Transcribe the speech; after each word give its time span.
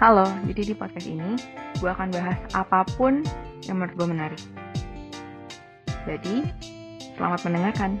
Halo, 0.00 0.24
jadi 0.48 0.72
di 0.72 0.72
podcast 0.72 1.12
ini 1.12 1.36
gue 1.76 1.90
akan 1.92 2.08
bahas 2.08 2.40
apa 2.56 2.88
pun 2.96 3.20
yang 3.68 3.76
menurut 3.76 4.00
gue 4.00 4.08
menarik. 4.08 4.40
Jadi, 6.08 6.48
selamat 7.20 7.44
mendengarkan. 7.44 8.00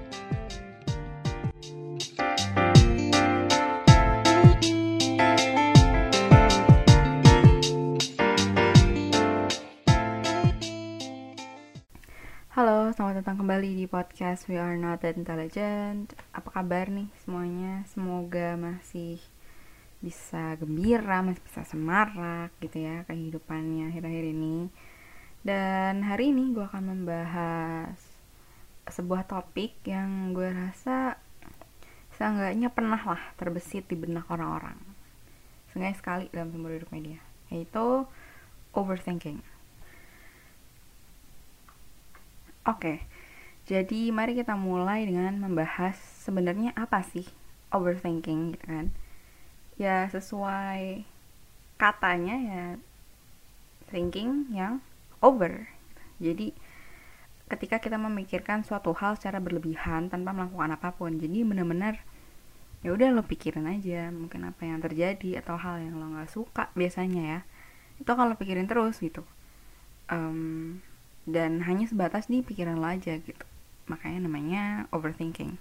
Halo, 12.56 12.96
selamat 12.96 13.20
datang 13.20 13.44
kembali 13.44 13.76
di 13.76 13.84
podcast 13.84 14.48
We 14.48 14.56
Are 14.56 14.72
Not 14.80 15.04
That 15.04 15.20
Intelligent. 15.20 16.16
Apa 16.32 16.48
kabar 16.48 16.88
nih 16.88 17.12
semuanya? 17.20 17.84
Semoga 17.92 18.56
masih 18.56 19.20
bisa 20.00 20.56
gembira, 20.56 21.20
masih 21.20 21.44
bisa 21.44 21.60
semarak 21.68 22.50
gitu 22.64 22.80
ya 22.80 23.04
kehidupannya 23.04 23.92
akhir-akhir 23.92 24.24
ini. 24.32 24.72
Dan 25.44 26.04
hari 26.04 26.32
ini 26.32 26.52
gue 26.52 26.64
akan 26.64 26.84
membahas 26.96 27.96
sebuah 28.88 29.28
topik 29.28 29.76
yang 29.84 30.32
gue 30.32 30.48
rasa 30.48 31.20
seenggaknya 32.16 32.68
pernah 32.68 33.00
lah 33.00 33.22
terbesit 33.36 33.88
di 33.88 33.96
benak 33.96 34.28
orang-orang. 34.28 34.76
Seenggaknya 35.72 35.96
sekali 35.96 36.24
dalam 36.32 36.52
seumur 36.52 36.76
hidup 36.76 36.90
media, 36.92 37.20
yaitu 37.48 38.04
overthinking. 38.76 39.40
Oke, 42.68 43.00
jadi 43.64 44.12
mari 44.12 44.36
kita 44.36 44.52
mulai 44.52 45.08
dengan 45.08 45.40
membahas 45.40 45.96
sebenarnya 46.24 46.76
apa 46.76 47.00
sih 47.00 47.24
overthinking 47.72 48.56
gitu 48.56 48.66
kan. 48.68 48.92
Ya 49.80 50.04
sesuai 50.12 51.08
katanya 51.80 52.36
ya 52.36 52.64
thinking 53.88 54.52
yang 54.52 54.84
over. 55.24 55.72
Jadi 56.20 56.52
ketika 57.48 57.80
kita 57.80 57.96
memikirkan 57.96 58.60
suatu 58.60 58.92
hal 58.92 59.16
secara 59.16 59.40
berlebihan 59.40 60.12
tanpa 60.12 60.36
melakukan 60.36 60.76
apa 60.76 60.92
pun. 60.92 61.16
Jadi 61.16 61.40
benar-benar 61.48 62.04
ya 62.80 62.96
udah 62.96 63.12
lo 63.12 63.22
pikirin 63.24 63.68
aja 63.68 64.08
mungkin 64.08 64.48
apa 64.48 64.64
yang 64.64 64.80
terjadi 64.80 65.44
atau 65.44 65.60
hal 65.60 65.84
yang 65.84 66.00
lo 66.00 66.16
nggak 66.16 66.32
suka 66.32 66.72
biasanya 66.72 67.22
ya 67.22 67.40
itu 68.00 68.08
kalau 68.08 68.32
pikirin 68.40 68.64
terus 68.64 68.96
gitu 69.04 69.20
um, 70.08 70.80
dan 71.28 71.60
hanya 71.68 71.84
sebatas 71.84 72.32
di 72.32 72.40
pikiran 72.40 72.80
lo 72.80 72.88
aja 72.88 73.20
gitu 73.20 73.44
makanya 73.84 74.24
namanya 74.24 74.88
overthinking 74.96 75.60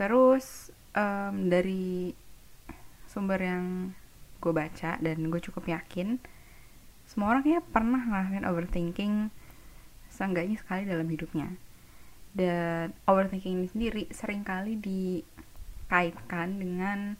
terus 0.00 0.72
um, 0.96 1.52
dari 1.52 2.16
sumber 3.16 3.40
yang 3.40 3.96
gue 4.44 4.52
baca 4.52 5.00
dan 5.00 5.16
gue 5.32 5.40
cukup 5.40 5.72
yakin 5.72 6.20
semua 7.08 7.32
orang 7.32 7.48
ya 7.48 7.60
pernah 7.62 8.02
ngalamin 8.02 8.44
overthinking 8.44 9.32
seenggaknya 10.10 10.58
sekali 10.58 10.84
dalam 10.84 11.06
hidupnya. 11.06 11.54
Dan 12.36 12.92
overthinking 13.08 13.62
ini 13.62 13.68
sendiri 13.70 14.02
sering 14.12 14.42
kali 14.44 14.76
dikaitkan 14.76 16.60
dengan 16.60 17.16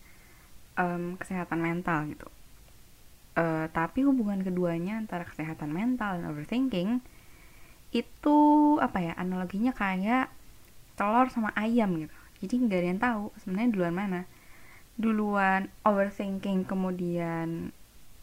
um, 0.76 1.16
kesehatan 1.16 1.62
mental 1.62 2.12
gitu. 2.12 2.28
Uh, 3.36 3.68
tapi 3.70 4.02
hubungan 4.02 4.42
keduanya 4.42 4.98
antara 4.98 5.24
kesehatan 5.24 5.70
mental 5.70 6.20
dan 6.20 6.28
overthinking 6.28 7.04
itu 7.94 8.38
apa 8.82 8.98
ya 9.00 9.12
analoginya 9.16 9.70
kayak 9.70 10.34
telur 10.98 11.30
sama 11.30 11.54
ayam 11.54 11.94
gitu. 11.96 12.16
Jadi 12.42 12.54
nggak 12.68 12.80
ada 12.82 12.88
yang 12.90 13.00
tahu 13.00 13.22
sebenarnya 13.40 13.70
duluan 13.72 13.94
mana 13.96 14.20
duluan 14.96 15.68
overthinking 15.84 16.64
kemudian 16.64 17.70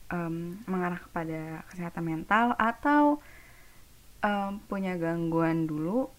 um, 0.09 0.57
mengarah 0.65 0.97
kepada 0.97 1.61
kesehatan 1.69 2.03
mental 2.05 2.57
atau 2.57 3.21
um, 4.25 4.57
punya 4.65 4.97
gangguan 4.97 5.69
dulu 5.69 6.09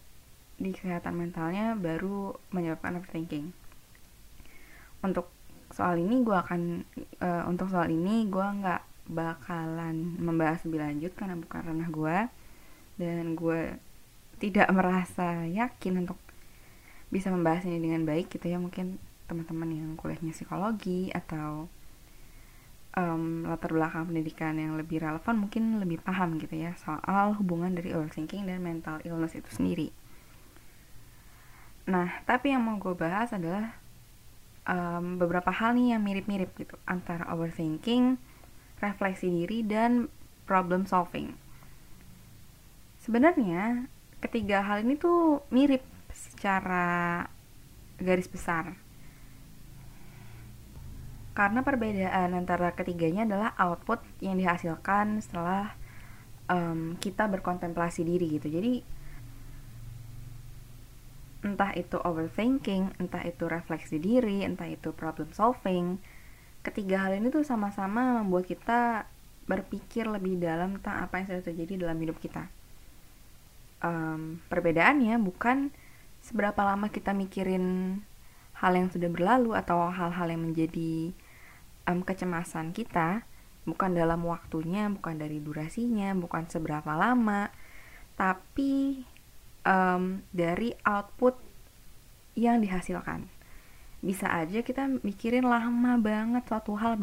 di 0.54 0.70
kesehatan 0.70 1.19
mentalnya 1.19 1.75
baru 1.75 2.38
menyebabkan 2.54 3.03
overthinking. 3.03 3.50
Untuk 5.03 5.26
soal 5.75 5.98
ini 5.98 6.22
gue 6.22 6.37
akan 6.38 6.87
uh, 7.19 7.44
untuk 7.50 7.66
soal 7.66 7.91
ini 7.91 8.31
gue 8.31 8.47
nggak 8.47 9.10
bakalan 9.10 10.16
membahas 10.22 10.62
lebih 10.64 10.81
lanjut 10.81 11.12
karena 11.19 11.34
bukan 11.37 11.60
ranah 11.60 11.91
gue 11.91 12.16
dan 12.97 13.34
gue 13.34 13.75
tidak 14.38 14.70
merasa 14.70 15.44
yakin 15.44 16.06
untuk 16.06 16.16
bisa 17.10 17.28
membahas 17.28 17.66
ini 17.66 17.82
dengan 17.82 18.06
baik 18.06 18.31
gitu 18.31 18.47
ya 18.48 18.59
mungkin 18.62 19.03
teman-teman 19.24 19.70
yang 19.72 19.90
kuliahnya 19.96 20.32
psikologi 20.36 21.08
atau 21.12 21.68
um, 22.98 23.46
latar 23.46 23.74
belakang 23.74 24.08
pendidikan 24.08 24.54
yang 24.56 24.78
lebih 24.78 25.02
relevan 25.02 25.36
mungkin 25.36 25.82
lebih 25.82 26.00
paham 26.00 26.38
gitu 26.38 26.54
ya 26.54 26.72
soal 26.78 27.34
hubungan 27.38 27.74
dari 27.74 27.92
overthinking 27.92 28.46
dan 28.46 28.62
mental 28.62 29.02
illness 29.02 29.34
itu 29.34 29.50
sendiri. 29.50 29.88
Nah, 31.84 32.24
tapi 32.24 32.56
yang 32.56 32.64
mau 32.64 32.80
gue 32.80 32.96
bahas 32.96 33.28
adalah 33.36 33.76
um, 34.64 35.20
beberapa 35.20 35.52
hal 35.52 35.76
nih 35.76 35.96
yang 35.96 36.02
mirip-mirip 36.02 36.56
gitu 36.56 36.80
antara 36.88 37.28
overthinking, 37.28 38.16
refleksi 38.80 39.28
diri 39.28 39.60
dan 39.60 40.08
problem 40.48 40.88
solving. 40.88 41.36
Sebenarnya 43.04 43.84
ketiga 44.24 44.64
hal 44.64 44.80
ini 44.80 44.96
tuh 44.96 45.44
mirip 45.52 45.84
secara 46.16 47.28
garis 48.00 48.28
besar. 48.32 48.83
Karena 51.34 51.66
perbedaan 51.66 52.30
antara 52.30 52.70
ketiganya 52.78 53.26
adalah 53.26 53.50
output 53.58 53.98
yang 54.22 54.38
dihasilkan 54.38 55.18
setelah 55.18 55.74
um, 56.46 56.94
kita 57.02 57.26
berkontemplasi 57.26 58.06
diri 58.06 58.38
gitu. 58.38 58.46
Jadi 58.46 58.86
entah 61.44 61.74
itu 61.76 61.98
overthinking, 62.00 63.02
entah 63.02 63.20
itu 63.26 63.44
refleksi 63.50 64.00
diri, 64.00 64.46
entah 64.46 64.70
itu 64.70 64.94
problem 64.94 65.34
solving. 65.34 66.00
Ketiga 66.64 67.04
hal 67.04 67.20
ini 67.20 67.28
tuh 67.28 67.44
sama-sama 67.44 68.22
membuat 68.22 68.48
kita 68.48 69.10
berpikir 69.44 70.08
lebih 70.08 70.40
dalam 70.40 70.80
tentang 70.80 71.04
apa 71.04 71.20
yang 71.20 71.26
sudah 71.28 71.44
terjadi 71.44 71.84
dalam 71.84 72.00
hidup 72.00 72.16
kita. 72.16 72.48
Um, 73.84 74.40
perbedaannya 74.48 75.20
bukan 75.20 75.68
seberapa 76.24 76.64
lama 76.64 76.88
kita 76.88 77.12
mikirin 77.12 78.00
hal 78.56 78.72
yang 78.72 78.88
sudah 78.88 79.12
berlalu 79.12 79.52
atau 79.52 79.92
hal-hal 79.92 80.32
yang 80.32 80.40
menjadi 80.48 81.12
um, 81.88 82.00
kecemasan 82.04 82.72
kita, 82.72 83.24
bukan 83.64 83.96
dalam 83.96 84.24
waktunya, 84.24 84.88
bukan 84.92 85.20
dari 85.20 85.40
durasinya, 85.40 86.12
bukan 86.16 86.48
seberapa 86.48 86.92
lama, 86.96 87.48
tapi 88.14 89.04
um, 89.64 90.20
dari 90.30 90.76
output 90.84 91.36
yang 92.36 92.60
dihasilkan. 92.60 93.30
Bisa 94.04 94.28
aja 94.28 94.60
kita 94.60 95.00
mikirin 95.00 95.48
lama 95.48 95.96
banget 95.96 96.44
suatu 96.44 96.76
hal 96.76 97.00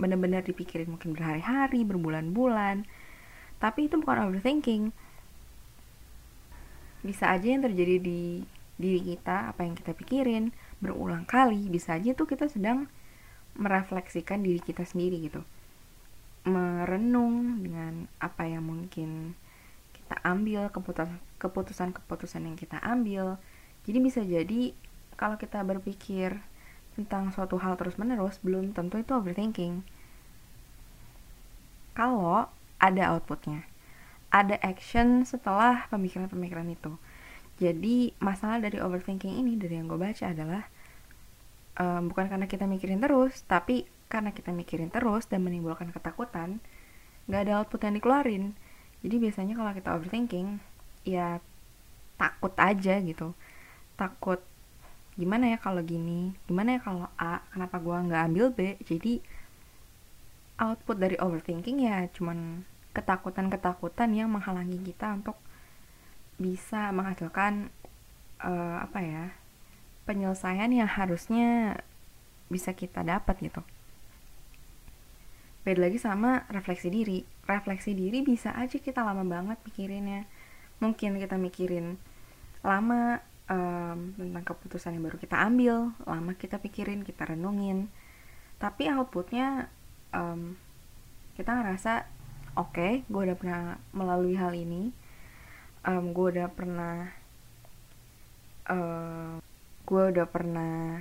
bener-bener 0.00 0.40
dipikirin 0.40 0.88
mungkin 0.88 1.12
berhari-hari 1.12 1.84
berbulan-bulan 1.84 2.88
tapi 3.60 3.90
itu 3.90 3.98
bukan 4.00 4.30
overthinking. 4.30 4.94
Bisa 7.04 7.30
aja 7.30 7.46
yang 7.46 7.62
terjadi 7.62 8.00
di 8.00 8.42
diri 8.78 9.02
kita 9.02 9.50
apa 9.50 9.66
yang 9.66 9.74
kita 9.74 9.90
pikirin 9.90 10.54
berulang 10.78 11.26
kali 11.26 11.66
bisa 11.66 11.98
aja 11.98 12.14
tuh 12.14 12.30
kita 12.30 12.46
sedang 12.46 12.86
merefleksikan 13.58 14.40
diri 14.40 14.62
kita 14.62 14.86
sendiri 14.86 15.18
gitu. 15.18 15.42
Merenung 16.46 17.60
dengan 17.60 18.06
apa 18.22 18.46
yang 18.46 18.64
mungkin 18.64 19.34
kita 19.92 20.16
ambil 20.24 20.70
keputusan-keputusan 21.42 22.48
yang 22.48 22.56
kita 22.56 22.78
ambil. 22.80 23.36
Jadi 23.84 23.98
bisa 23.98 24.22
jadi 24.22 24.72
kalau 25.18 25.36
kita 25.36 25.60
berpikir 25.66 26.38
tentang 26.94 27.34
suatu 27.34 27.58
hal 27.60 27.74
terus-menerus 27.76 28.40
belum 28.40 28.72
tentu 28.72 29.02
itu 29.02 29.12
overthinking. 29.12 29.82
Kalau 31.92 32.46
ada 32.78 33.12
outputnya 33.12 33.66
ada 34.28 34.60
action 34.60 35.24
setelah 35.24 35.88
pemikiran-pemikiran 35.88 36.68
itu. 36.68 36.92
Jadi 37.58 38.14
masalah 38.22 38.62
dari 38.62 38.78
overthinking 38.78 39.40
ini 39.40 39.58
dari 39.58 39.80
yang 39.80 39.90
gue 39.90 39.98
baca 39.98 40.30
adalah 40.30 40.68
um, 41.78 42.10
bukan 42.12 42.26
karena 42.28 42.46
kita 42.50 42.66
mikirin 42.66 43.00
terus 43.00 43.46
tapi 43.46 43.86
karena 44.10 44.34
kita 44.34 44.50
mikirin 44.52 44.90
terus 44.90 45.30
dan 45.30 45.44
menimbulkan 45.46 45.94
ketakutan 45.94 46.60
nggak 47.28 47.40
ada 47.44 47.52
output 47.62 47.80
yang 47.84 47.94
dikeluarin. 47.96 48.44
Jadi 49.04 49.16
biasanya 49.20 49.54
kalau 49.54 49.72
kita 49.76 49.88
overthinking 49.94 50.58
ya 51.06 51.38
takut 52.18 52.52
aja 52.56 52.98
gitu. 52.98 53.36
Takut 53.94 54.40
gimana 55.14 55.52
ya 55.52 55.58
kalau 55.60 55.84
gini? 55.84 56.32
Gimana 56.48 56.76
ya 56.76 56.80
kalau 56.82 57.06
A? 57.20 57.44
Kenapa 57.52 57.76
gue 57.78 57.94
nggak 57.94 58.22
ambil 58.32 58.46
B? 58.50 58.80
Jadi 58.82 59.20
output 60.58 60.96
dari 60.98 61.14
overthinking 61.20 61.86
ya 61.86 62.08
cuman 62.10 62.66
ketakutan-ketakutan 62.96 64.10
yang 64.10 64.32
menghalangi 64.32 64.80
kita 64.82 65.14
untuk 65.14 65.38
bisa 66.40 66.90
menghasilkan 66.90 67.70
uh, 68.42 68.82
apa 68.82 68.98
ya 69.02 69.24
penyelesaian 70.08 70.72
yang 70.72 70.88
harusnya 70.88 71.84
bisa 72.48 72.72
kita 72.72 73.04
dapat 73.04 73.36
gitu. 73.44 73.60
Beda 75.68 75.84
lagi 75.84 76.00
sama 76.00 76.48
refleksi 76.48 76.88
diri. 76.88 77.28
Refleksi 77.44 77.92
diri 77.92 78.24
bisa 78.24 78.56
aja 78.56 78.80
kita 78.80 79.04
lama 79.04 79.20
banget 79.28 79.60
mikirinnya. 79.68 80.24
Mungkin 80.80 81.20
kita 81.20 81.36
mikirin 81.36 82.00
lama 82.64 83.20
um, 83.52 84.16
tentang 84.16 84.44
keputusan 84.48 84.96
yang 84.96 85.04
baru 85.04 85.20
kita 85.20 85.36
ambil 85.44 85.92
lama 86.08 86.32
kita 86.32 86.56
pikirin 86.56 87.04
kita 87.04 87.28
renungin. 87.28 87.92
Tapi 88.56 88.88
outputnya 88.88 89.68
um, 90.16 90.56
kita 91.36 91.52
ngerasa 91.52 92.08
oke 92.56 92.72
okay, 92.72 92.92
gue 93.06 93.22
udah 93.28 93.36
pernah 93.36 93.76
melalui 93.92 94.40
hal 94.40 94.56
ini. 94.56 94.88
Um, 95.84 96.16
gue 96.16 96.32
udah 96.32 96.48
pernah 96.48 97.12
uh, 98.72 99.36
gue 99.88 100.02
udah 100.12 100.28
pernah 100.28 101.00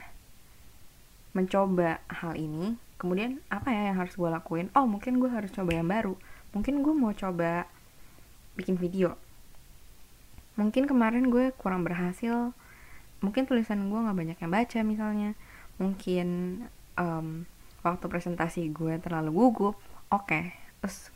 mencoba 1.36 2.00
hal 2.07 2.39
ini. 2.39 2.80
Kemudian 2.95 3.44
apa 3.51 3.69
ya 3.69 3.92
yang 3.92 4.00
harus 4.00 4.16
gue 4.16 4.31
lakuin? 4.31 4.72
Oh 4.74 4.88
mungkin 4.88 5.19
gue 5.19 5.28
harus 5.28 5.51
coba 5.51 5.75
yang 5.75 5.92
baru. 5.92 6.16
Mungkin 6.56 6.80
gue 6.80 6.94
mau 6.95 7.12
coba 7.12 7.68
bikin 8.56 8.80
video. 8.80 9.19
Mungkin 10.56 10.88
kemarin 10.88 11.28
gue 11.28 11.51
kurang 11.60 11.84
berhasil. 11.84 12.56
Mungkin 13.19 13.44
tulisan 13.44 13.92
gue 13.92 14.00
nggak 14.00 14.18
banyak 14.18 14.38
yang 14.39 14.51
baca 14.56 14.80
misalnya. 14.88 15.31
Mungkin 15.78 16.28
um, 16.95 17.44
waktu 17.83 18.06
presentasi 18.07 18.72
gue 18.72 18.98
terlalu 19.04 19.30
gugup 19.36 19.75
oke 20.10 20.28
okay. 20.28 20.56
terus 20.80 21.12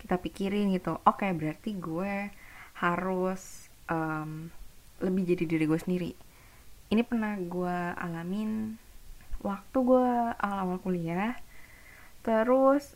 kita 0.00 0.16
pikirin 0.16 0.72
gitu. 0.72 0.96
Oke 1.04 1.28
okay, 1.28 1.30
berarti 1.36 1.76
gue 1.76 2.32
harus 2.80 3.70
um, 3.92 4.48
lebih 5.04 5.36
jadi 5.36 5.44
diri 5.46 5.64
gue 5.68 5.78
sendiri 5.78 6.23
ini 6.94 7.02
pernah 7.02 7.34
gue 7.34 7.78
alamin 7.98 8.78
waktu 9.42 9.76
gue 9.82 10.08
awal-awal 10.38 10.78
kuliah. 10.78 11.34
Terus 12.22 12.94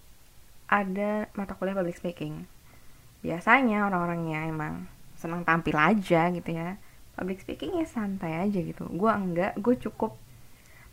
ada 0.71 1.27
mata 1.35 1.59
kuliah 1.59 1.75
public 1.75 1.99
speaking. 1.99 2.47
Biasanya 3.27 3.91
orang-orangnya 3.91 4.47
emang 4.47 4.87
senang 5.19 5.43
tampil 5.43 5.75
aja 5.75 6.31
gitu 6.31 6.55
ya. 6.55 6.79
Public 7.19 7.43
speaking 7.43 7.83
ya 7.83 7.87
santai 7.91 8.39
aja 8.39 8.63
gitu. 8.63 8.87
Gue 8.87 9.11
enggak 9.11 9.59
gue 9.59 9.75
cukup 9.75 10.15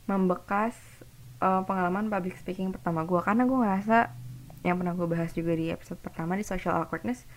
membekas 0.09 0.73
uh, 1.45 1.61
pengalaman 1.65 2.09
public 2.09 2.37
speaking 2.41 2.73
pertama 2.73 3.05
gue 3.05 3.21
karena 3.21 3.45
gue 3.45 3.57
ngerasa 3.57 3.97
yang 4.65 4.81
pernah 4.81 4.97
gue 4.97 5.05
bahas 5.05 5.29
juga 5.33 5.53
di 5.53 5.69
episode 5.69 6.01
pertama 6.01 6.33
di 6.33 6.41
social 6.41 6.73
awkwardness 6.73 7.29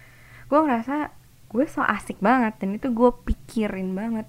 gue 0.48 0.56
ngerasa 0.56 1.12
gue 1.48 1.64
so 1.68 1.84
asik 1.84 2.20
banget 2.20 2.56
dan 2.60 2.76
itu 2.76 2.88
gue 2.92 3.10
pikirin 3.24 3.92
banget 3.92 4.28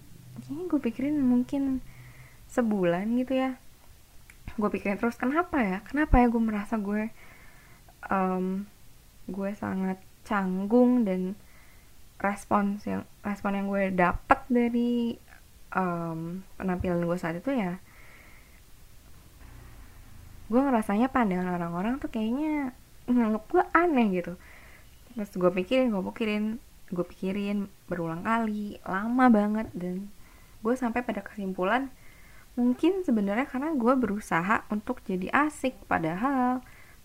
kayaknya 0.49 0.65
gue 0.65 0.81
pikirin 0.81 1.15
mungkin 1.21 1.85
sebulan 2.49 3.05
gitu 3.21 3.37
ya. 3.37 3.61
Gue 4.57 4.69
pikirin 4.73 4.97
terus 4.97 5.13
kenapa 5.13 5.61
ya? 5.61 5.85
Kenapa 5.85 6.17
ya 6.17 6.25
gue 6.25 6.41
merasa 6.41 6.81
gue 6.81 7.13
um, 8.09 8.65
gue 9.29 9.49
sangat 9.53 10.01
canggung 10.25 11.05
dan 11.05 11.37
respons 12.17 12.81
yang 12.89 13.05
respon 13.21 13.61
yang 13.61 13.69
gue 13.69 13.93
dapet 13.93 14.39
dari 14.49 15.15
um, 15.77 16.41
penampilan 16.57 17.05
gue 17.05 17.17
saat 17.21 17.37
itu 17.39 17.53
ya 17.53 17.77
gue 20.49 20.57
ngerasanya 20.57 21.13
pandangan 21.13 21.61
orang-orang 21.61 22.01
tuh 22.01 22.09
kayaknya 22.09 22.73
nganggep 23.05 23.43
gue 23.53 23.63
aneh 23.69 24.07
gitu. 24.17 24.33
Terus 25.13 25.29
gue 25.37 25.51
pikirin 25.61 25.93
gue 25.93 26.03
pikirin 26.09 26.45
gue 26.89 27.05
pikirin 27.05 27.69
berulang 27.85 28.25
kali 28.25 28.81
lama 28.81 29.29
banget 29.29 29.69
dan 29.77 30.09
gue 30.59 30.75
sampai 30.75 31.01
pada 31.03 31.23
kesimpulan 31.23 31.91
mungkin 32.59 33.07
sebenarnya 33.07 33.47
karena 33.47 33.71
gue 33.71 33.93
berusaha 33.95 34.67
untuk 34.67 34.99
jadi 35.07 35.31
asik 35.31 35.79
padahal 35.87 36.59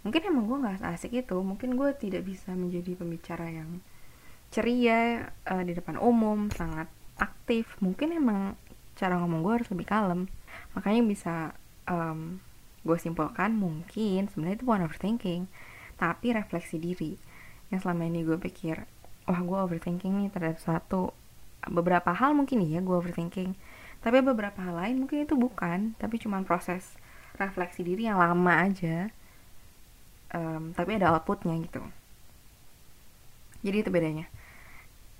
mungkin 0.04 0.20
emang 0.26 0.44
gue 0.46 0.58
nggak 0.60 0.84
asik 0.84 1.12
itu. 1.16 1.36
Mungkin 1.40 1.74
gue 1.80 1.90
tidak 1.96 2.28
bisa 2.28 2.52
menjadi 2.52 2.94
pembicara 2.94 3.48
yang 3.48 3.80
ceria 4.52 5.32
uh, 5.48 5.62
di 5.64 5.72
depan 5.72 5.98
umum 5.98 6.52
sangat 6.52 6.86
aktif. 7.16 7.74
Mungkin 7.80 8.14
emang 8.14 8.54
cara 8.94 9.18
ngomong 9.18 9.40
gue 9.42 9.52
harus 9.62 9.68
lebih 9.72 9.88
kalem. 9.88 10.28
Makanya 10.76 11.02
bisa 11.02 11.34
um, 11.88 12.38
gue 12.84 12.98
simpulkan 13.00 13.56
mungkin 13.56 14.28
sebenarnya 14.28 14.60
itu 14.60 14.66
bukan 14.68 14.84
overthinking 14.86 15.42
tapi 15.96 16.36
refleksi 16.36 16.76
diri. 16.76 17.16
Yang 17.72 17.88
selama 17.88 18.04
ini 18.06 18.20
gue 18.22 18.36
pikir 18.36 18.84
wah 19.24 19.40
gue 19.40 19.58
overthinking 19.58 20.20
nih 20.20 20.28
terhadap 20.28 20.60
satu 20.60 21.16
beberapa 21.68 22.12
hal 22.12 22.36
mungkin 22.36 22.64
iya 22.64 22.80
gue 22.80 22.94
overthinking. 22.94 23.56
Tapi 24.04 24.20
beberapa 24.20 24.60
hal 24.60 24.76
lain 24.76 24.96
mungkin 25.04 25.24
itu 25.24 25.34
bukan 25.36 25.96
tapi 25.96 26.20
cuma 26.20 26.44
proses 26.44 26.96
refleksi 27.40 27.82
diri 27.82 28.06
yang 28.06 28.20
lama 28.20 28.64
aja. 28.64 29.10
Um, 30.34 30.74
tapi 30.74 30.98
ada 30.98 31.14
outputnya 31.14 31.54
gitu. 31.62 31.82
Jadi 33.64 33.76
itu 33.80 33.90
bedanya. 33.90 34.26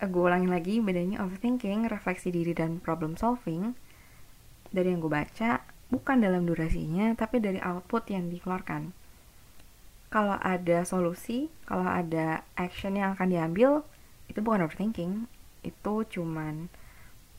Eh, 0.03 0.09
gue 0.11 0.21
ulangin 0.21 0.51
lagi 0.51 0.83
bedanya 0.83 1.23
overthinking, 1.23 1.87
refleksi 1.89 2.29
diri 2.35 2.53
dan 2.53 2.83
problem 2.83 3.15
solving 3.15 3.73
dari 4.75 4.91
yang 4.91 4.99
gue 4.99 5.09
baca 5.09 5.63
bukan 5.89 6.19
dalam 6.19 6.43
durasinya 6.43 7.15
tapi 7.15 7.39
dari 7.39 7.63
output 7.63 8.11
yang 8.11 8.27
dikeluarkan. 8.27 8.91
Kalau 10.11 10.39
ada 10.43 10.83
solusi, 10.87 11.51
kalau 11.67 11.87
ada 11.87 12.43
action 12.55 12.95
yang 12.95 13.19
akan 13.19 13.35
diambil, 13.35 13.83
itu 14.31 14.39
bukan 14.39 14.63
overthinking, 14.67 15.27
itu 15.65 16.05
cuman 16.07 16.69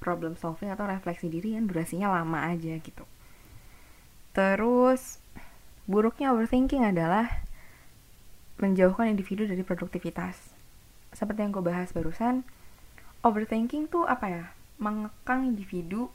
problem 0.01 0.37
solving 0.37 0.69
atau 0.69 0.85
refleksi 0.85 1.31
diri 1.31 1.57
yang 1.57 1.65
durasinya 1.65 2.11
lama 2.11 2.45
aja 2.45 2.77
gitu. 2.77 3.05
Terus 4.35 5.17
buruknya 5.87 6.35
overthinking 6.35 6.83
adalah 6.83 7.45
menjauhkan 8.59 9.09
individu 9.09 9.47
dari 9.47 9.63
produktivitas. 9.63 10.53
Seperti 11.15 11.47
yang 11.47 11.55
gue 11.55 11.63
bahas 11.63 11.95
barusan 11.95 12.43
overthinking 13.25 13.87
tuh 13.87 14.05
apa 14.05 14.25
ya? 14.27 14.45
Mengekang 14.75 15.47
individu 15.47 16.11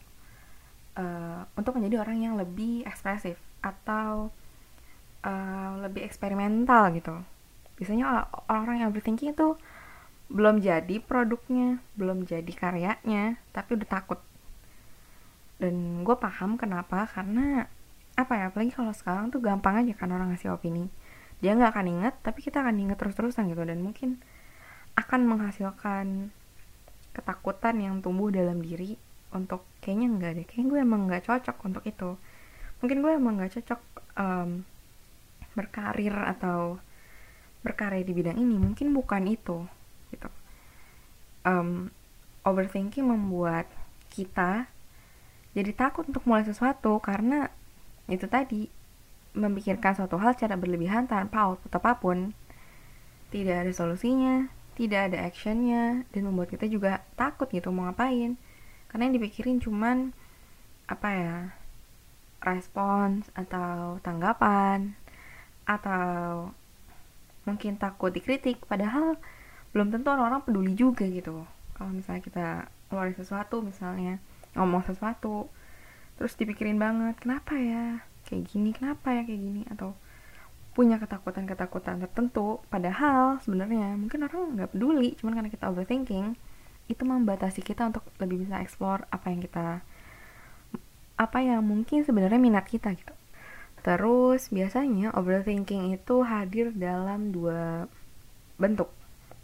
uh, 0.94 1.42
untuk 1.56 1.80
menjadi 1.80 2.04
orang 2.04 2.18
yang 2.20 2.34
lebih 2.36 2.84
ekspresif 2.84 3.40
atau 3.64 4.28
uh, 5.24 5.70
lebih 5.82 6.04
eksperimental 6.04 6.92
gitu. 6.92 7.16
Biasanya 7.80 8.28
orang-orang 8.46 8.84
yang 8.84 8.88
overthinking 8.92 9.32
itu 9.32 9.56
belum 10.30 10.62
jadi 10.62 11.02
produknya 11.02 11.82
belum 11.98 12.22
jadi 12.22 12.52
karyanya 12.54 13.34
tapi 13.50 13.74
udah 13.74 13.88
takut. 13.90 14.20
Dan 15.58 16.06
gue 16.06 16.16
paham 16.16 16.54
kenapa 16.56 17.04
karena 17.10 17.66
apa 18.14 18.32
ya 18.38 18.44
apalagi 18.48 18.72
kalau 18.72 18.94
sekarang 18.94 19.34
tuh 19.34 19.42
gampang 19.42 19.82
aja 19.82 19.92
kan 19.98 20.08
orang 20.14 20.30
ngasih 20.30 20.54
opini. 20.54 20.87
Dia 21.42 21.58
nggak 21.58 21.75
akan 21.75 21.87
inget 21.90 22.14
tapi 22.22 22.46
kita 22.46 22.62
akan 22.62 22.78
inget 22.78 22.96
terus-terusan 22.96 23.50
gitu 23.50 23.66
dan 23.66 23.82
mungkin 23.82 24.22
akan 24.94 25.26
menghasilkan 25.26 26.30
ketakutan 27.10 27.76
yang 27.82 27.99
tumbuh 27.99 28.30
dalam 28.30 28.62
diri 28.62 28.94
untuk 29.34 29.66
kayaknya 29.82 30.06
enggak 30.14 30.32
deh. 30.38 30.46
Kayaknya 30.46 30.66
gue 30.70 30.78
emang 30.78 31.00
nggak 31.10 31.25
cocok 31.26 31.56
untuk 31.66 31.82
itu. 31.82 32.10
Mungkin 32.80 32.99
gue 33.02 33.12
emang 33.18 33.34
nggak 33.34 33.52
cocok 33.60 33.80
um, 34.14 34.62
berkarir 35.58 36.14
atau 36.14 36.78
berkarya 37.66 38.06
di 38.06 38.14
bidang 38.14 38.38
ini. 38.38 38.56
Mungkin 38.56 38.94
bukan 38.94 39.26
itu 39.26 39.66
um, 41.47 41.92
overthinking 42.47 43.06
membuat 43.06 43.68
kita 44.11 44.66
jadi 45.56 45.75
takut 45.75 46.06
untuk 46.06 46.23
mulai 46.26 46.47
sesuatu 46.47 46.99
karena 47.02 47.50
itu 48.06 48.26
tadi 48.30 48.70
memikirkan 49.35 49.94
suatu 49.94 50.18
hal 50.18 50.35
secara 50.35 50.59
berlebihan 50.59 51.06
tanpa 51.06 51.47
output 51.47 51.70
apa 51.75 51.99
pun. 51.99 52.35
Tidak 53.30 53.62
ada 53.62 53.70
solusinya 53.70 54.50
tidak 54.80 55.12
ada 55.12 55.28
actionnya 55.28 56.09
dan 56.09 56.25
membuat 56.25 56.56
kita 56.56 56.64
juga 56.64 57.04
takut 57.12 57.44
gitu 57.52 57.68
mau 57.68 57.85
ngapain. 57.92 58.40
Karena 58.88 59.02
yang 59.04 59.20
dipikirin 59.20 59.61
cuman 59.61 60.16
apa 60.88 61.09
ya 61.12 61.37
respons 62.40 63.28
atau 63.37 64.00
tanggapan 64.00 64.97
atau 65.68 66.49
mungkin 67.44 67.76
takut 67.76 68.09
dikritik. 68.09 68.64
Padahal 68.64 69.20
belum 69.70 69.94
tentu 69.94 70.10
orang-orang 70.10 70.42
peduli 70.42 70.72
juga 70.74 71.06
gitu 71.06 71.46
kalau 71.80 71.96
misalnya 71.96 72.20
kita 72.20 72.46
keluarin 72.92 73.16
sesuatu 73.16 73.64
misalnya 73.64 74.20
ngomong 74.52 74.84
sesuatu 74.84 75.48
terus 76.20 76.36
dipikirin 76.36 76.76
banget 76.76 77.16
kenapa 77.16 77.56
ya? 77.56 78.04
Kayak 78.28 78.52
gini 78.52 78.70
kenapa 78.76 79.16
ya 79.16 79.24
kayak 79.24 79.40
gini? 79.40 79.62
Atau 79.72 79.96
punya 80.76 81.00
ketakutan-ketakutan 81.00 82.04
tertentu 82.04 82.60
padahal 82.68 83.40
sebenarnya 83.42 83.96
mungkin 83.96 84.28
orang 84.28 84.54
nggak 84.54 84.70
peduli 84.76 85.18
cuman 85.18 85.34
karena 85.40 85.50
kita 85.50 85.66
overthinking 85.66 86.38
itu 86.86 87.02
membatasi 87.02 87.64
kita 87.64 87.90
untuk 87.90 88.06
lebih 88.22 88.46
bisa 88.46 88.62
explore 88.62 89.02
apa 89.10 89.32
yang 89.32 89.40
kita 89.42 89.82
apa 91.16 91.38
yang 91.40 91.64
mungkin 91.64 92.04
sebenarnya 92.04 92.36
minat 92.36 92.68
kita 92.68 92.92
gitu. 92.92 93.14
Terus 93.80 94.52
biasanya 94.52 95.16
overthinking 95.16 95.96
itu 95.96 96.20
hadir 96.22 96.76
dalam 96.76 97.32
dua 97.32 97.88
bentuk 98.60 98.92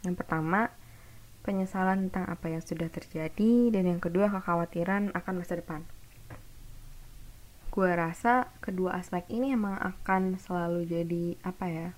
yang 0.07 0.15
pertama 0.15 0.71
penyesalan 1.47 2.11
tentang 2.11 2.27
apa 2.27 2.47
yang 2.51 2.63
sudah 2.63 2.91
terjadi 2.91 3.71
dan 3.71 3.87
yang 3.87 4.03
kedua 4.03 4.27
kekhawatiran 4.31 5.15
akan 5.15 5.35
masa 5.39 5.59
depan. 5.59 5.87
Gue 7.71 7.91
rasa 7.95 8.51
kedua 8.59 8.99
aspek 8.99 9.31
ini 9.31 9.55
emang 9.55 9.79
akan 9.79 10.43
selalu 10.43 10.91
jadi 10.91 11.25
apa 11.47 11.67
ya 11.71 11.89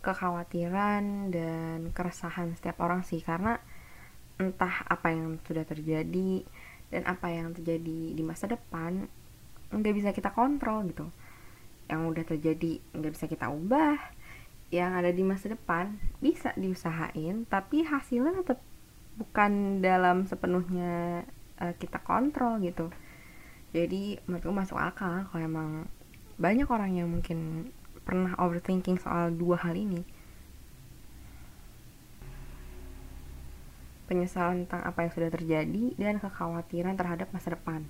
kekhawatiran 0.00 1.34
dan 1.34 1.90
keresahan 1.90 2.54
setiap 2.54 2.78
orang 2.78 3.02
sih. 3.02 3.18
Karena 3.18 3.58
entah 4.38 4.86
apa 4.86 5.10
yang 5.10 5.42
sudah 5.42 5.66
terjadi 5.66 6.46
dan 6.90 7.02
apa 7.10 7.34
yang 7.34 7.50
terjadi 7.50 8.14
di 8.14 8.22
masa 8.22 8.46
depan 8.46 9.10
nggak 9.74 9.94
bisa 9.94 10.10
kita 10.14 10.30
kontrol 10.30 10.86
gitu. 10.86 11.10
Yang 11.90 12.00
udah 12.14 12.24
terjadi 12.30 12.72
nggak 12.94 13.12
bisa 13.18 13.26
kita 13.26 13.50
ubah 13.50 13.98
yang 14.70 14.94
ada 14.94 15.10
di 15.10 15.26
masa 15.26 15.50
depan 15.50 15.98
bisa 16.22 16.54
diusahain 16.54 17.42
tapi 17.50 17.82
hasilnya 17.82 18.42
tetap 18.42 18.62
bukan 19.18 19.82
dalam 19.82 20.24
sepenuhnya 20.24 21.26
uh, 21.60 21.74
kita 21.76 22.00
kontrol 22.00 22.62
gitu. 22.62 22.88
Jadi 23.70 24.18
menurutku 24.26 24.50
masuk 24.50 24.78
akal 24.78 25.26
kalau 25.30 25.42
emang 25.42 25.70
banyak 26.40 26.66
orang 26.66 26.96
yang 26.96 27.10
mungkin 27.10 27.70
pernah 28.02 28.34
overthinking 28.40 28.98
soal 28.98 29.30
dua 29.30 29.60
hal 29.60 29.76
ini. 29.76 30.02
Penyesalan 34.10 34.66
tentang 34.66 34.82
apa 34.82 35.06
yang 35.06 35.12
sudah 35.14 35.30
terjadi 35.30 35.84
dan 35.94 36.18
kekhawatiran 36.18 36.98
terhadap 36.98 37.30
masa 37.30 37.54
depan. 37.54 37.86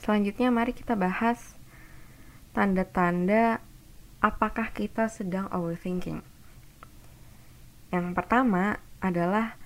Selanjutnya 0.00 0.48
mari 0.48 0.72
kita 0.72 0.96
bahas 0.96 1.60
tanda-tanda 2.56 3.60
apakah 4.22 4.70
kita 4.70 5.10
sedang 5.10 5.50
overthinking 5.50 6.22
yang 7.92 8.16
pertama 8.16 8.80
adalah 9.04 9.60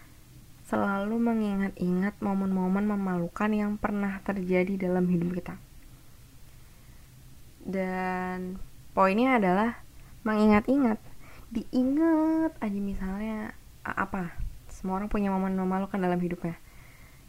selalu 0.67 1.23
mengingat-ingat 1.23 2.19
momen-momen 2.19 2.91
memalukan 2.91 3.47
yang 3.55 3.79
pernah 3.79 4.19
terjadi 4.27 4.91
dalam 4.91 5.07
hidup 5.07 5.39
kita. 5.39 5.55
Dan 7.63 8.59
poinnya 8.91 9.39
adalah 9.39 9.79
mengingat-ingat, 10.27 10.99
diingat 11.55 12.59
aja 12.59 12.79
misalnya 12.83 13.55
apa? 13.87 14.35
Semua 14.75 14.99
orang 14.99 15.07
punya 15.07 15.31
momen 15.31 15.55
memalukan 15.55 16.03
dalam 16.03 16.19
hidupnya. 16.19 16.59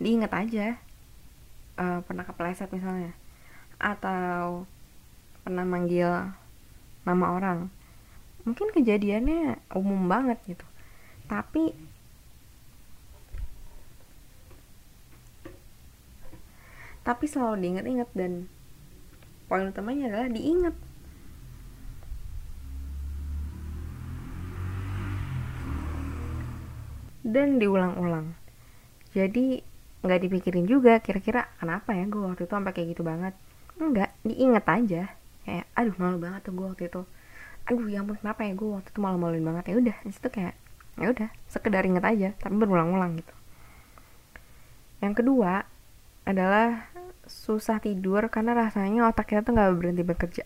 Diingat 0.02 0.34
aja 0.34 0.82
uh, 1.78 2.02
pernah 2.02 2.26
kepleset 2.26 2.74
misalnya 2.74 3.14
atau 3.78 4.66
pernah 5.46 5.62
manggil 5.62 6.34
nama 7.08 7.40
orang. 7.40 7.72
Mungkin 8.44 8.76
kejadiannya 8.76 9.64
umum 9.72 10.12
banget 10.12 10.40
gitu. 10.44 10.68
Tapi 11.32 11.72
tapi 17.08 17.24
selalu 17.24 17.64
diingat-ingat 17.64 18.10
dan 18.12 18.52
poin 19.48 19.64
utamanya 19.72 20.12
adalah 20.12 20.28
diingat 20.28 20.76
dan 27.24 27.64
diulang-ulang 27.64 28.36
jadi 29.16 29.64
nggak 30.04 30.20
dipikirin 30.28 30.68
juga 30.68 31.00
kira-kira 31.00 31.48
kenapa 31.64 31.96
ya 31.96 32.04
gue 32.12 32.20
waktu 32.20 32.44
itu 32.44 32.52
sampai 32.52 32.76
kayak 32.76 32.88
gitu 32.92 33.08
banget 33.08 33.34
enggak 33.80 34.12
diinget 34.28 34.66
aja 34.68 35.04
kayak 35.48 35.66
aduh 35.80 35.96
malu 35.96 36.20
banget 36.20 36.44
tuh 36.44 36.52
gue 36.52 36.68
waktu 36.68 36.84
itu. 36.92 37.02
Aduh 37.72 37.88
ya 37.88 38.04
ampun 38.04 38.20
kenapa 38.20 38.44
ya 38.44 38.52
gue 38.52 38.68
waktu 38.68 38.90
itu 38.92 39.00
malu-maluin 39.00 39.44
banget? 39.48 39.64
Ya 39.72 39.76
udah 39.80 39.98
itu 40.04 40.28
kayak 40.28 40.56
ya 41.00 41.08
udah 41.16 41.30
sekedar 41.48 41.88
inget 41.88 42.04
aja 42.04 42.30
tapi 42.36 42.60
berulang-ulang 42.60 43.16
gitu. 43.24 43.32
Yang 45.00 45.24
kedua 45.24 45.64
adalah 46.28 46.92
susah 47.24 47.80
tidur 47.80 48.28
karena 48.28 48.52
rasanya 48.52 49.08
otak 49.08 49.32
kita 49.32 49.48
tuh 49.48 49.56
nggak 49.56 49.72
berhenti 49.80 50.04
bekerja. 50.04 50.44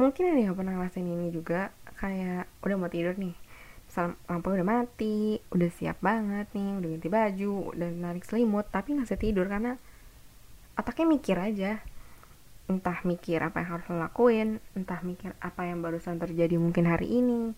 Mungkin 0.00 0.32
ada 0.32 0.40
yang 0.40 0.56
pernah 0.56 0.72
ngerasain 0.80 1.04
ini 1.04 1.28
juga 1.28 1.72
kayak 2.00 2.48
udah 2.64 2.76
mau 2.80 2.88
tidur 2.88 3.16
nih 3.16 3.36
misal 3.86 4.18
lampu 4.26 4.50
udah 4.52 4.66
mati 4.66 5.40
udah 5.54 5.70
siap 5.72 6.02
banget 6.02 6.50
nih 6.52 6.70
udah 6.76 6.88
ganti 6.98 7.08
baju 7.08 7.54
udah 7.72 7.88
narik 7.94 8.26
selimut 8.26 8.66
tapi 8.68 8.98
nggak 8.98 9.06
bisa 9.08 9.16
tidur 9.16 9.46
karena 9.46 9.78
otaknya 10.76 11.06
mikir 11.16 11.36
aja 11.38 11.80
entah 12.66 12.98
mikir 13.06 13.38
apa 13.42 13.62
yang 13.62 13.78
harus 13.78 13.86
lo 13.86 14.02
lakuin 14.02 14.58
entah 14.74 14.98
mikir 15.06 15.34
apa 15.38 15.70
yang 15.70 15.78
barusan 15.86 16.18
terjadi 16.18 16.58
mungkin 16.58 16.90
hari 16.90 17.06
ini 17.06 17.54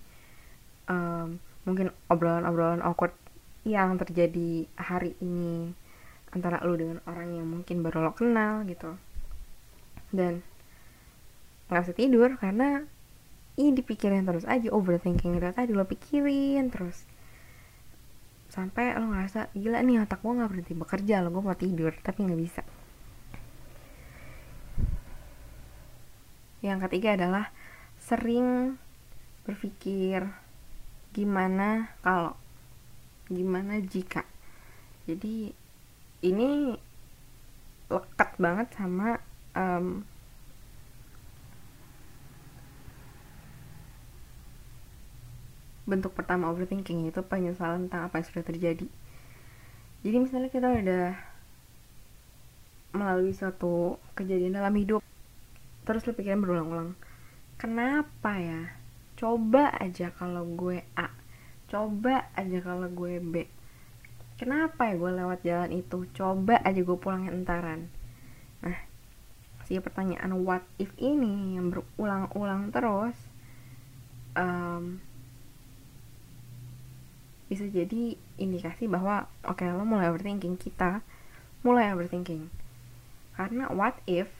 um, 0.88 1.40
mungkin 1.68 1.92
obrolan-obrolan 2.08 2.80
awkward 2.80 3.12
yang 3.68 4.00
terjadi 4.00 4.64
hari 4.80 5.12
ini 5.20 5.76
antara 6.32 6.60
lu 6.64 6.76
dengan 6.76 6.98
orang 7.04 7.36
yang 7.36 7.46
mungkin 7.48 7.84
baru 7.84 8.04
lo 8.04 8.12
kenal 8.16 8.64
gitu. 8.64 8.96
Dan 10.08 10.40
nggak 11.68 11.82
bisa 11.84 11.94
tidur 11.96 12.30
karena 12.40 12.84
ini 13.60 13.76
dipikirin 13.76 14.24
terus 14.24 14.48
aja 14.48 14.72
overthinking 14.72 15.36
itu 15.36 15.48
tadi 15.52 15.72
lo 15.76 15.84
pikirin 15.84 16.72
terus. 16.72 17.04
Sampai 18.48 18.96
lo 18.96 19.12
ngerasa 19.12 19.52
gila 19.52 19.84
nih 19.84 20.08
otak 20.08 20.24
gue 20.24 20.32
nggak 20.32 20.48
berhenti 20.48 20.72
bekerja 20.72 21.20
lo 21.20 21.28
gue 21.28 21.42
mau 21.44 21.56
tidur 21.56 21.92
tapi 22.00 22.24
nggak 22.24 22.40
bisa 22.40 22.62
yang 26.68 26.80
ketiga 26.84 27.16
adalah 27.16 27.50
sering 27.96 28.76
berpikir 29.48 30.28
gimana 31.16 31.92
kalau 32.04 32.37
gimana 33.32 33.80
jika. 33.80 34.25
Jadi 35.08 35.52
ini 36.20 36.76
lekat 37.88 38.37
banget 38.37 38.68
sama 38.76 39.16
um, 39.56 40.04
bentuk 45.88 46.12
pertama 46.12 46.52
overthinking 46.52 47.08
itu 47.08 47.25
penyesalan 47.25 47.88
tentang 47.88 48.12
apa 48.12 48.20
yang 48.20 48.26
sudah 48.28 48.44
terjadi. 48.44 48.88
Jadi 50.04 50.16
misalnya 50.20 50.52
kita 50.52 50.68
udah 50.68 51.08
melalui 52.92 53.32
suatu 53.32 53.96
kejadian 54.12 54.56
dalam 54.60 54.76
hidup 54.76 55.00
terus 55.88 56.04
lo 56.04 56.12
pikirin 56.12 56.45
berulang-ulang 56.45 56.92
kenapa 57.57 58.37
ya? 58.37 58.76
Coba 59.16 59.73
aja 59.80 60.12
kalau 60.12 60.45
gue 60.45 60.85
A 60.95 61.09
coba 61.68 62.33
aja 62.33 62.59
kalau 62.64 62.88
gue 62.88 63.21
B. 63.21 63.45
Kenapa 64.40 64.88
ya 64.88 64.95
gue 64.97 65.11
lewat 65.12 65.40
jalan 65.45 65.71
itu? 65.75 66.09
Coba 66.16 66.61
aja 66.64 66.80
gue 66.80 66.97
pulangin 66.97 67.45
entaran. 67.45 67.92
Nah 68.64 68.78
si 69.68 69.76
pertanyaan 69.76 70.33
what 70.49 70.64
if 70.80 70.88
ini 70.97 71.61
yang 71.61 71.68
berulang-ulang 71.68 72.73
terus 72.73 73.12
um, 74.33 74.97
bisa 77.52 77.68
jadi 77.68 78.16
indikasi 78.40 78.88
bahwa 78.88 79.28
oke 79.45 79.61
okay, 79.61 79.68
lo 79.68 79.85
mulai 79.85 80.09
overthinking 80.09 80.57
kita 80.57 81.04
mulai 81.66 81.92
overthinking. 81.92 82.49
Karena 83.37 83.68
what 83.75 83.99
if 84.09 84.30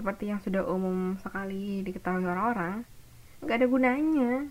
seperti 0.00 0.32
yang 0.32 0.40
sudah 0.40 0.64
umum 0.64 1.20
sekali 1.20 1.84
diketahui 1.84 2.24
orang-orang 2.24 2.88
nggak 3.44 3.56
ada 3.60 3.68
gunanya. 3.68 4.48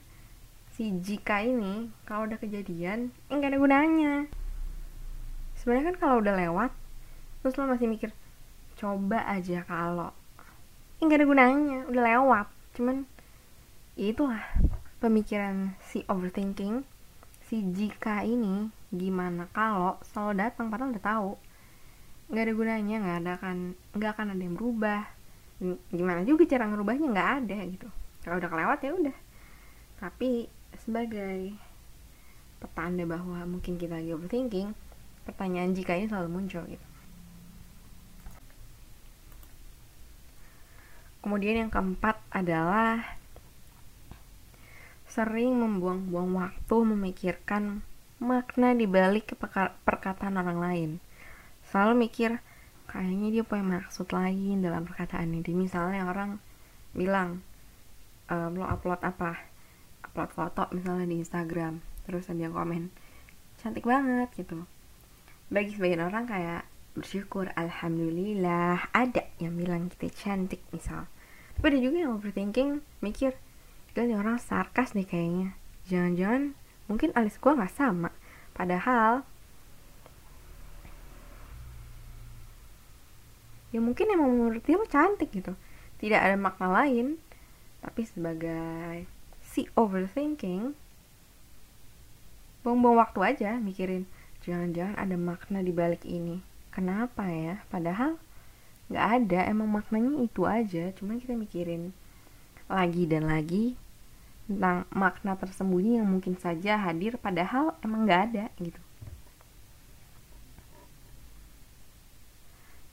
Si 0.78 0.94
jika 1.02 1.42
ini 1.42 1.90
kalau 2.06 2.30
udah 2.30 2.38
kejadian 2.38 3.10
enggak 3.34 3.58
ada 3.58 3.58
gunanya. 3.58 4.14
Sebenarnya 5.58 5.90
kan 5.90 5.98
kalau 5.98 6.16
udah 6.22 6.38
lewat 6.38 6.72
terus 7.42 7.58
lo 7.58 7.66
masih 7.66 7.90
mikir 7.90 8.14
coba 8.78 9.26
aja 9.26 9.66
kalau. 9.66 10.14
Enggak 11.02 11.26
ada 11.26 11.26
gunanya 11.26 11.80
udah 11.90 12.04
lewat. 12.06 12.48
Cuman 12.78 13.10
ya 13.98 14.14
itulah 14.14 14.46
pemikiran 15.02 15.74
si 15.82 16.06
overthinking 16.06 16.86
si 17.42 17.66
jika 17.74 18.22
ini. 18.22 18.70
Gimana 18.94 19.50
kalau 19.50 19.98
selalu 20.14 20.46
datang 20.46 20.70
padahal 20.70 20.94
udah 20.94 21.06
tahu. 21.10 21.32
Nggak 22.30 22.44
ada 22.46 22.54
gunanya 22.54 22.96
nggak 23.02 23.18
ada 23.26 23.34
kan 23.42 23.58
nggak 23.98 24.12
akan 24.14 24.38
ada 24.38 24.42
yang 24.46 24.54
berubah 24.54 25.19
gimana 25.92 26.24
juga 26.24 26.48
cara 26.48 26.68
ngerubahnya? 26.72 27.08
Nggak 27.12 27.30
ada 27.44 27.58
gitu. 27.68 27.88
Kalau 28.24 28.36
udah 28.40 28.50
kelewat 28.50 28.80
ya 28.80 28.92
udah. 28.96 29.18
Tapi 30.00 30.48
sebagai 30.80 31.54
petanda 32.60 33.04
bahwa 33.04 33.40
mungkin 33.48 33.80
kita 33.80 34.00
lagi 34.00 34.12
overthinking 34.16 34.72
pertanyaan 35.28 35.76
jika 35.76 35.96
ini 35.96 36.08
selalu 36.08 36.30
muncul 36.32 36.64
gitu. 36.68 36.88
Kemudian 41.20 41.68
yang 41.68 41.72
keempat 41.72 42.24
adalah 42.32 43.20
sering 45.10 45.52
membuang-buang 45.60 46.32
waktu 46.38 46.76
memikirkan 46.96 47.84
makna 48.24 48.72
dibalik 48.72 49.36
perkataan 49.84 50.40
orang 50.40 50.60
lain. 50.60 50.92
Selalu 51.68 52.08
mikir 52.08 52.40
kayaknya 52.90 53.30
dia 53.30 53.44
punya 53.46 53.78
maksud 53.78 54.10
lain 54.10 54.66
dalam 54.66 54.84
perkataan 54.90 55.30
ini. 55.30 55.54
Misalnya 55.54 56.10
orang 56.10 56.42
bilang 56.98 57.46
e, 58.26 58.36
lo 58.36 58.66
upload 58.66 59.06
apa? 59.06 59.38
Upload 60.10 60.34
foto 60.34 60.64
misalnya 60.74 61.06
di 61.06 61.22
Instagram 61.22 61.86
terus 62.10 62.26
ada 62.26 62.42
yang 62.42 62.58
komen 62.58 62.90
cantik 63.62 63.86
banget 63.86 64.34
gitu. 64.34 64.66
Bagi 65.54 65.78
sebagian 65.78 66.02
orang 66.10 66.26
kayak 66.26 66.66
bersyukur 66.98 67.54
alhamdulillah 67.54 68.90
ada 68.92 69.30
yang 69.38 69.54
bilang 69.54 69.94
kita 69.94 70.10
cantik 70.10 70.66
misal. 70.74 71.06
Tapi 71.54 71.66
ada 71.76 71.80
juga 71.80 71.98
yang 72.02 72.18
overthinking 72.18 72.82
mikir 73.06 73.38
gila 73.94 74.18
orang 74.18 74.42
sarkas 74.42 74.98
nih 74.98 75.06
kayaknya. 75.06 75.54
Jangan-jangan 75.86 76.58
mungkin 76.90 77.14
alis 77.14 77.38
gue 77.38 77.52
nggak 77.54 77.74
sama. 77.74 78.10
Padahal 78.58 79.28
ya 83.70 83.80
mungkin 83.80 84.10
emang 84.10 84.30
menurut 84.30 84.64
dia 84.66 84.78
lo 84.78 84.88
cantik 84.90 85.30
gitu. 85.34 85.54
Tidak 86.00 86.20
ada 86.20 86.36
makna 86.40 86.70
lain. 86.84 87.20
Tapi 87.80 88.04
sebagai 88.04 89.08
si 89.40 89.66
overthinking 89.74 90.76
buang-buang 92.60 93.00
waktu 93.00 93.20
aja 93.24 93.56
mikirin 93.56 94.04
jangan-jangan 94.44 95.00
ada 95.00 95.16
makna 95.16 95.60
di 95.64 95.72
balik 95.72 96.04
ini. 96.04 96.44
Kenapa 96.76 97.28
ya? 97.32 97.64
Padahal 97.72 98.20
nggak 98.92 99.06
ada 99.22 99.40
emang 99.48 99.70
maknanya 99.70 100.20
itu 100.24 100.44
aja. 100.44 100.92
Cuma 100.98 101.16
kita 101.16 101.36
mikirin 101.40 101.96
lagi 102.70 103.10
dan 103.10 103.26
lagi 103.26 103.80
tentang 104.50 104.90
makna 104.90 105.38
tersembunyi 105.38 106.02
yang 106.02 106.10
mungkin 106.10 106.34
saja 106.34 106.82
hadir 106.82 107.22
padahal 107.22 107.78
emang 107.86 108.10
nggak 108.10 108.22
ada 108.34 108.46
gitu 108.58 108.82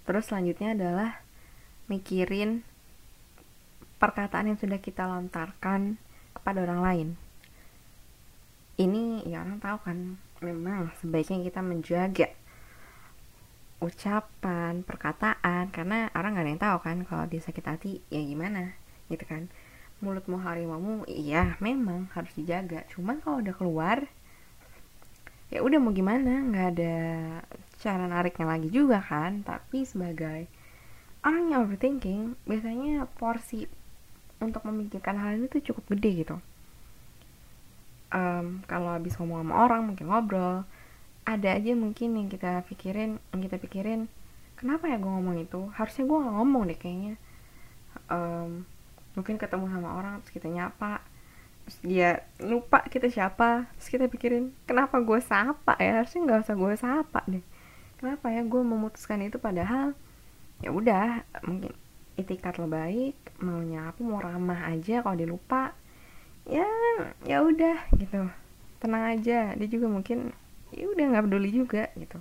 terus 0.06 0.30
selanjutnya 0.30 0.78
adalah 0.78 1.20
mikirin 1.90 2.62
perkataan 3.98 4.54
yang 4.54 4.58
sudah 4.60 4.78
kita 4.78 5.08
lontarkan 5.08 5.98
kepada 6.36 6.62
orang 6.62 6.80
lain. 6.80 7.08
Ini 8.76 9.24
ya 9.24 9.40
orang 9.42 9.58
tahu 9.58 9.78
kan 9.82 9.98
memang 10.44 10.92
sebaiknya 11.00 11.40
kita 11.48 11.64
menjaga 11.64 12.28
ucapan 13.80 14.84
perkataan 14.84 15.68
karena 15.68 16.08
orang 16.16 16.36
nggak 16.36 16.44
ada 16.44 16.52
yang 16.52 16.62
tahu 16.62 16.78
kan 16.80 16.96
kalau 17.04 17.24
dia 17.28 17.40
sakit 17.40 17.64
hati 17.64 17.92
ya 18.12 18.20
gimana 18.20 18.76
gitu 19.08 19.24
kan. 19.24 19.48
Mulutmu 20.04 20.36
harimau 20.44 21.08
iya 21.08 21.56
memang 21.58 22.12
harus 22.12 22.30
dijaga. 22.36 22.84
Cuman 22.92 23.24
kalau 23.24 23.40
udah 23.40 23.54
keluar 23.56 23.98
ya 25.48 25.64
udah 25.64 25.78
mau 25.80 25.96
gimana? 25.96 26.44
Nggak 26.44 26.66
ada 26.76 26.96
cara 27.76 28.08
nariknya 28.08 28.46
lagi 28.48 28.68
juga 28.72 29.04
kan 29.04 29.44
tapi 29.44 29.84
sebagai 29.84 30.48
orang 31.26 31.52
yang 31.52 31.60
overthinking 31.66 32.38
biasanya 32.46 33.04
porsi 33.18 33.68
untuk 34.40 34.62
memikirkan 34.68 35.16
hal 35.16 35.36
ini 35.40 35.48
tuh 35.48 35.64
cukup 35.64 35.96
gede 35.96 36.10
gitu. 36.24 36.36
Um, 38.14 38.62
kalau 38.70 38.94
habis 38.94 39.18
ngomong 39.18 39.42
sama 39.42 39.54
orang 39.66 39.82
mungkin 39.92 40.06
ngobrol 40.06 40.62
ada 41.26 41.48
aja 41.58 41.74
mungkin 41.74 42.14
yang 42.14 42.30
kita 42.30 42.62
pikirin 42.70 43.18
yang 43.34 43.40
kita 43.42 43.58
pikirin 43.58 44.06
kenapa 44.54 44.86
ya 44.86 44.96
gue 44.96 45.10
ngomong 45.10 45.42
itu? 45.42 45.68
Harusnya 45.74 46.06
gue 46.06 46.18
gak 46.22 46.36
ngomong 46.38 46.62
deh 46.70 46.78
kayaknya. 46.78 47.14
Um, 48.06 48.62
mungkin 49.18 49.40
ketemu 49.40 49.66
sama 49.72 49.98
orang 49.98 50.22
terus 50.22 50.32
kita 50.38 50.46
nyapa 50.52 51.02
terus 51.66 51.78
dia 51.82 52.10
lupa 52.38 52.84
kita 52.86 53.10
siapa 53.10 53.66
terus 53.74 53.88
kita 53.90 54.06
pikirin 54.06 54.54
kenapa 54.68 55.02
gue 55.02 55.18
sapa 55.18 55.74
ya? 55.82 56.04
Harusnya 56.04 56.20
nggak 56.22 56.40
usah 56.46 56.54
gue 56.54 56.72
sapa 56.78 57.20
deh 57.26 57.44
kenapa 58.00 58.32
ya? 58.32 58.42
Gue 58.44 58.62
memutuskan 58.62 59.24
itu 59.24 59.36
padahal 59.40 59.92
ya 60.64 60.72
udah 60.72 61.24
mungkin 61.44 61.72
itikat 62.16 62.56
lo 62.56 62.64
baik 62.64 63.12
mau 63.44 63.60
nyapa 63.60 64.00
mau 64.00 64.16
ramah 64.16 64.72
aja 64.72 65.04
kalau 65.04 65.20
dia 65.20 65.28
lupa 65.28 65.76
ya 66.48 66.64
ya 67.28 67.44
udah 67.44 67.76
gitu. 68.00 68.28
Tenang 68.80 69.04
aja. 69.16 69.52
Dia 69.56 69.68
juga 69.68 69.86
mungkin 69.90 70.32
ya 70.72 70.86
udah 70.88 71.04
nggak 71.12 71.24
peduli 71.28 71.50
juga 71.52 71.90
gitu. 71.96 72.18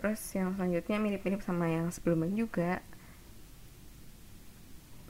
Terus 0.00 0.20
yang 0.32 0.56
selanjutnya 0.56 0.96
mirip-mirip 0.96 1.44
sama 1.44 1.68
yang 1.68 1.92
sebelumnya 1.92 2.32
juga. 2.32 2.72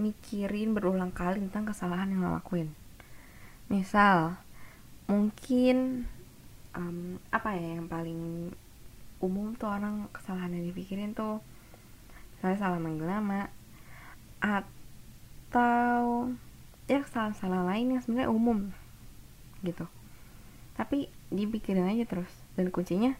Mikirin 0.00 0.72
berulang 0.72 1.12
kali 1.12 1.44
tentang 1.44 1.68
kesalahan 1.68 2.10
yang 2.10 2.24
lo 2.24 2.32
lakuin. 2.34 2.72
Misal 3.70 4.40
mungkin 5.06 6.08
um, 6.76 7.18
apa 7.30 7.56
ya 7.56 7.78
yang 7.80 7.88
paling 7.90 8.52
umum 9.20 9.52
tuh 9.56 9.68
orang 9.68 10.08
kesalahan 10.14 10.54
yang 10.56 10.66
dipikirin 10.72 11.12
tuh? 11.12 11.42
Saya 12.40 12.56
salah 12.56 12.80
manggil 12.80 13.04
nama 13.04 13.52
atau 14.40 16.32
ya 16.88 17.04
kesalahan-kesalahan 17.04 17.66
lain 17.68 17.86
yang 17.96 18.00
sebenarnya 18.00 18.32
umum 18.32 18.58
gitu. 19.60 19.84
Tapi 20.74 21.12
dipikirin 21.28 21.86
aja 21.86 22.08
terus 22.08 22.32
dan 22.56 22.72
kuncinya 22.72 23.12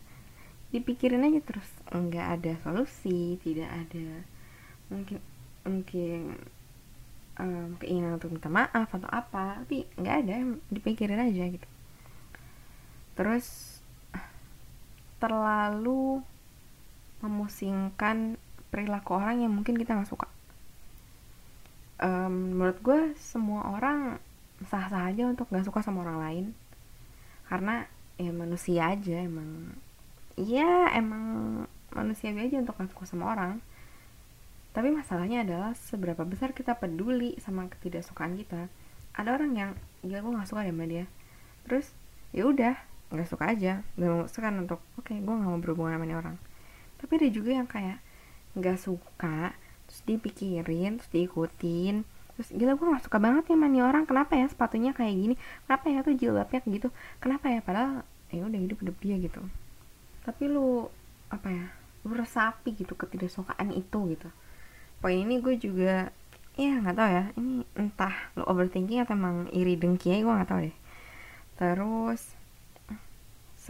dipikirin 0.73 1.27
aja 1.27 1.41
terus. 1.45 1.69
Nggak 1.93 2.27
ada 2.41 2.53
solusi 2.65 3.37
tidak 3.45 3.69
ada 3.69 4.25
mungkin 4.91 5.23
mungkin 5.63 6.35
um, 7.39 7.79
keinginan 7.79 8.19
untuk 8.19 8.35
minta 8.35 8.51
maaf 8.51 8.91
atau 8.91 9.09
apa 9.09 9.63
tapi 9.63 9.87
nggak 9.97 10.17
ada 10.27 10.35
dipikirin 10.69 11.21
aja 11.21 11.47
gitu 11.47 11.69
terus 13.20 13.76
terlalu 15.20 16.24
memusingkan 17.20 18.40
perilaku 18.72 19.20
orang 19.20 19.44
yang 19.44 19.52
mungkin 19.52 19.76
kita 19.76 19.92
nggak 19.92 20.09
suka. 20.09 20.24
Um, 22.00 22.56
menurut 22.56 22.80
gue 22.80 23.00
semua 23.20 23.76
orang 23.76 24.16
sah-sah 24.64 25.12
aja 25.12 25.28
untuk 25.28 25.52
nggak 25.52 25.68
suka 25.68 25.85
sama 25.85 26.00
orang 26.00 26.18
lain. 26.24 26.44
Karena 27.44 27.85
ya 28.16 28.33
manusia 28.33 28.88
aja 28.88 29.20
emang 29.20 29.76
iya 30.40 30.88
emang 30.96 31.24
manusia 31.92 32.33
aja 32.33 32.56
untuk 32.56 32.80
nggak 32.80 32.96
suka 32.96 33.04
sama 33.04 33.37
orang. 33.37 33.61
Tapi 34.72 34.88
masalahnya 34.88 35.44
adalah 35.44 35.76
seberapa 35.76 36.24
besar 36.24 36.56
kita 36.56 36.72
peduli 36.80 37.37
sama 37.37 37.68
ketidaksukaan 37.68 38.40
kita. 38.40 38.72
Ada 39.12 39.37
orang 39.37 39.52
yang 39.52 39.70
gila 40.00 40.24
gue 40.24 40.33
nggak 40.40 40.48
suka 40.48 40.64
deh 40.64 40.72
sama 40.72 40.88
dia. 40.88 41.04
Terus 41.68 41.92
ya 42.33 42.48
udah 42.48 42.88
nggak 43.11 43.29
suka 43.29 43.51
aja. 43.51 43.83
Dan 43.99 44.07
memutuskan 44.16 44.55
untuk 44.62 44.81
oke 44.96 45.11
okay, 45.11 45.18
gue 45.18 45.35
nggak 45.35 45.51
mau 45.51 45.61
berhubungan 45.61 45.99
sama 45.99 46.07
ini 46.07 46.16
orang. 46.16 46.37
Tapi 46.99 47.12
ada 47.18 47.29
juga 47.29 47.51
yang 47.55 47.68
kayak 47.68 47.99
nggak 48.59 48.79
suka 48.79 49.55
terus 49.90 50.01
dipikirin 50.07 50.99
terus 50.99 51.11
diikutin. 51.11 52.07
Terus 52.38 52.49
gila 52.57 52.73
gue 52.79 52.87
nggak 52.87 53.05
suka 53.05 53.18
banget 53.18 53.44
ya 53.53 53.57
mani 53.59 53.79
orang. 53.83 54.07
Kenapa 54.07 54.38
ya 54.38 54.46
sepatunya 54.49 54.94
kayak 54.96 55.14
gini? 55.14 55.35
Kenapa 55.66 55.85
ya 55.90 55.99
tuh 56.07 56.14
jilbabnya 56.16 56.61
gitu? 56.64 56.88
Kenapa 57.20 57.53
ya? 57.53 57.61
Padahal 57.61 58.07
ya 58.31 58.46
udah 58.46 58.61
hidup 58.62 58.79
hidup 58.81 58.96
dia 59.03 59.16
gitu. 59.18 59.42
Tapi 60.23 60.42
lu 60.46 60.87
apa 61.31 61.49
ya 61.51 61.66
lu 62.07 62.16
resapi 62.16 62.73
gitu 62.79 62.96
ketidaksukaan 62.96 63.75
itu 63.77 63.99
gitu. 64.16 64.29
Poin 65.03 65.16
ini 65.16 65.40
gue 65.40 65.59
juga 65.59 66.14
ya 66.57 66.81
nggak 66.81 66.96
tahu 66.96 67.09
ya. 67.11 67.25
Ini 67.37 67.55
entah 67.77 68.14
lo 68.38 68.46
overthinking 68.49 69.03
atau 69.05 69.16
emang 69.18 69.51
iri 69.53 69.77
dengki 69.77 70.14
ya 70.14 70.23
gue 70.23 70.33
nggak 70.33 70.49
tahu 70.49 70.61
deh. 70.68 70.77
Terus 71.61 72.39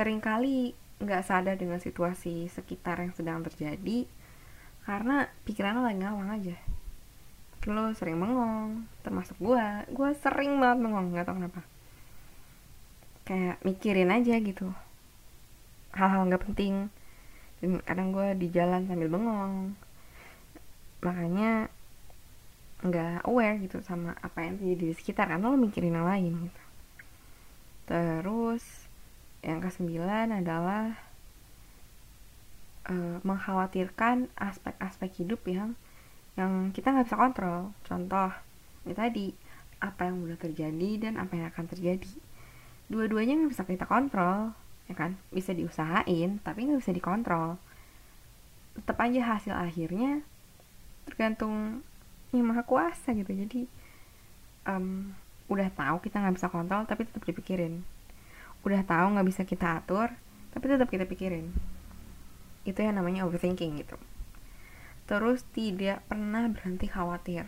sering 0.00 0.24
kali 0.24 0.72
nggak 0.96 1.28
sadar 1.28 1.60
dengan 1.60 1.76
situasi 1.76 2.48
sekitar 2.48 3.04
yang 3.04 3.12
sedang 3.12 3.44
terjadi 3.44 4.08
karena 4.88 5.28
pikiran 5.44 5.84
lagi 5.84 6.00
ngawang 6.00 6.32
aja. 6.40 6.56
Lo 7.68 7.92
sering 7.92 8.16
bengong 8.16 8.88
termasuk 9.04 9.36
gue 9.36 9.60
gue 9.92 10.10
sering 10.24 10.56
banget 10.56 10.88
bengong 10.88 11.12
nggak 11.12 11.28
tahu 11.28 11.36
kenapa. 11.36 11.60
Kayak 13.28 13.60
mikirin 13.60 14.08
aja 14.08 14.40
gitu. 14.40 14.72
Hal-hal 15.92 16.32
nggak 16.32 16.48
penting. 16.48 16.88
Dan 17.60 17.84
kadang 17.84 18.16
gue 18.16 18.40
di 18.40 18.48
jalan 18.48 18.88
sambil 18.88 19.12
bengong. 19.12 19.76
Makanya 21.04 21.68
nggak 22.80 23.28
aware 23.28 23.60
gitu 23.60 23.84
sama 23.84 24.16
apa 24.24 24.48
yang 24.48 24.56
terjadi 24.56 24.80
di 24.80 24.96
sekitar. 24.96 25.28
Karena 25.28 25.52
lo 25.52 25.60
mikirin 25.60 25.92
yang 25.92 26.08
lain 26.08 26.48
gitu. 26.48 26.62
Terus 27.84 28.88
yang 29.40 29.64
kesembilan 29.64 30.36
adalah 30.36 31.00
uh, 32.88 33.16
mengkhawatirkan 33.24 34.28
aspek-aspek 34.36 35.24
hidup 35.24 35.40
yang 35.48 35.72
yang 36.36 36.72
kita 36.72 36.92
nggak 36.92 37.08
bisa 37.08 37.18
kontrol. 37.18 37.60
Contoh 37.84 38.30
ini 38.84 38.94
tadi 38.96 39.26
apa 39.80 40.08
yang 40.08 40.24
udah 40.24 40.36
terjadi 40.36 40.90
dan 41.08 41.16
apa 41.16 41.36
yang 41.36 41.46
akan 41.48 41.66
terjadi. 41.68 42.12
Dua-duanya 42.92 43.40
nggak 43.40 43.52
bisa 43.52 43.64
kita 43.64 43.86
kontrol 43.88 44.52
ya 44.88 44.94
kan? 44.96 45.16
Bisa 45.32 45.56
diusahain 45.56 46.40
tapi 46.44 46.68
nggak 46.68 46.80
bisa 46.84 46.92
dikontrol. 46.92 47.56
Tetap 48.76 48.96
aja 49.00 49.36
hasil 49.36 49.54
akhirnya 49.56 50.20
tergantung 51.08 51.82
yang 52.30 52.46
maha 52.46 52.62
kuasa 52.62 53.16
gitu. 53.16 53.32
Jadi 53.32 53.66
um, 54.68 55.16
udah 55.50 55.66
tahu 55.74 55.96
kita 56.04 56.22
nggak 56.22 56.36
bisa 56.38 56.48
kontrol 56.52 56.86
tapi 56.86 57.02
tetap 57.08 57.24
dipikirin 57.26 57.82
udah 58.60 58.82
tahu 58.84 59.06
nggak 59.16 59.28
bisa 59.28 59.42
kita 59.48 59.80
atur 59.80 60.12
tapi 60.50 60.64
tetap 60.66 60.90
kita 60.90 61.06
pikirin. 61.06 61.54
Itu 62.66 62.82
yang 62.82 62.98
namanya 62.98 63.24
overthinking 63.24 63.80
gitu. 63.80 63.96
Terus 65.06 65.46
tidak 65.54 66.04
pernah 66.06 66.46
berhenti 66.50 66.86
khawatir. 66.90 67.46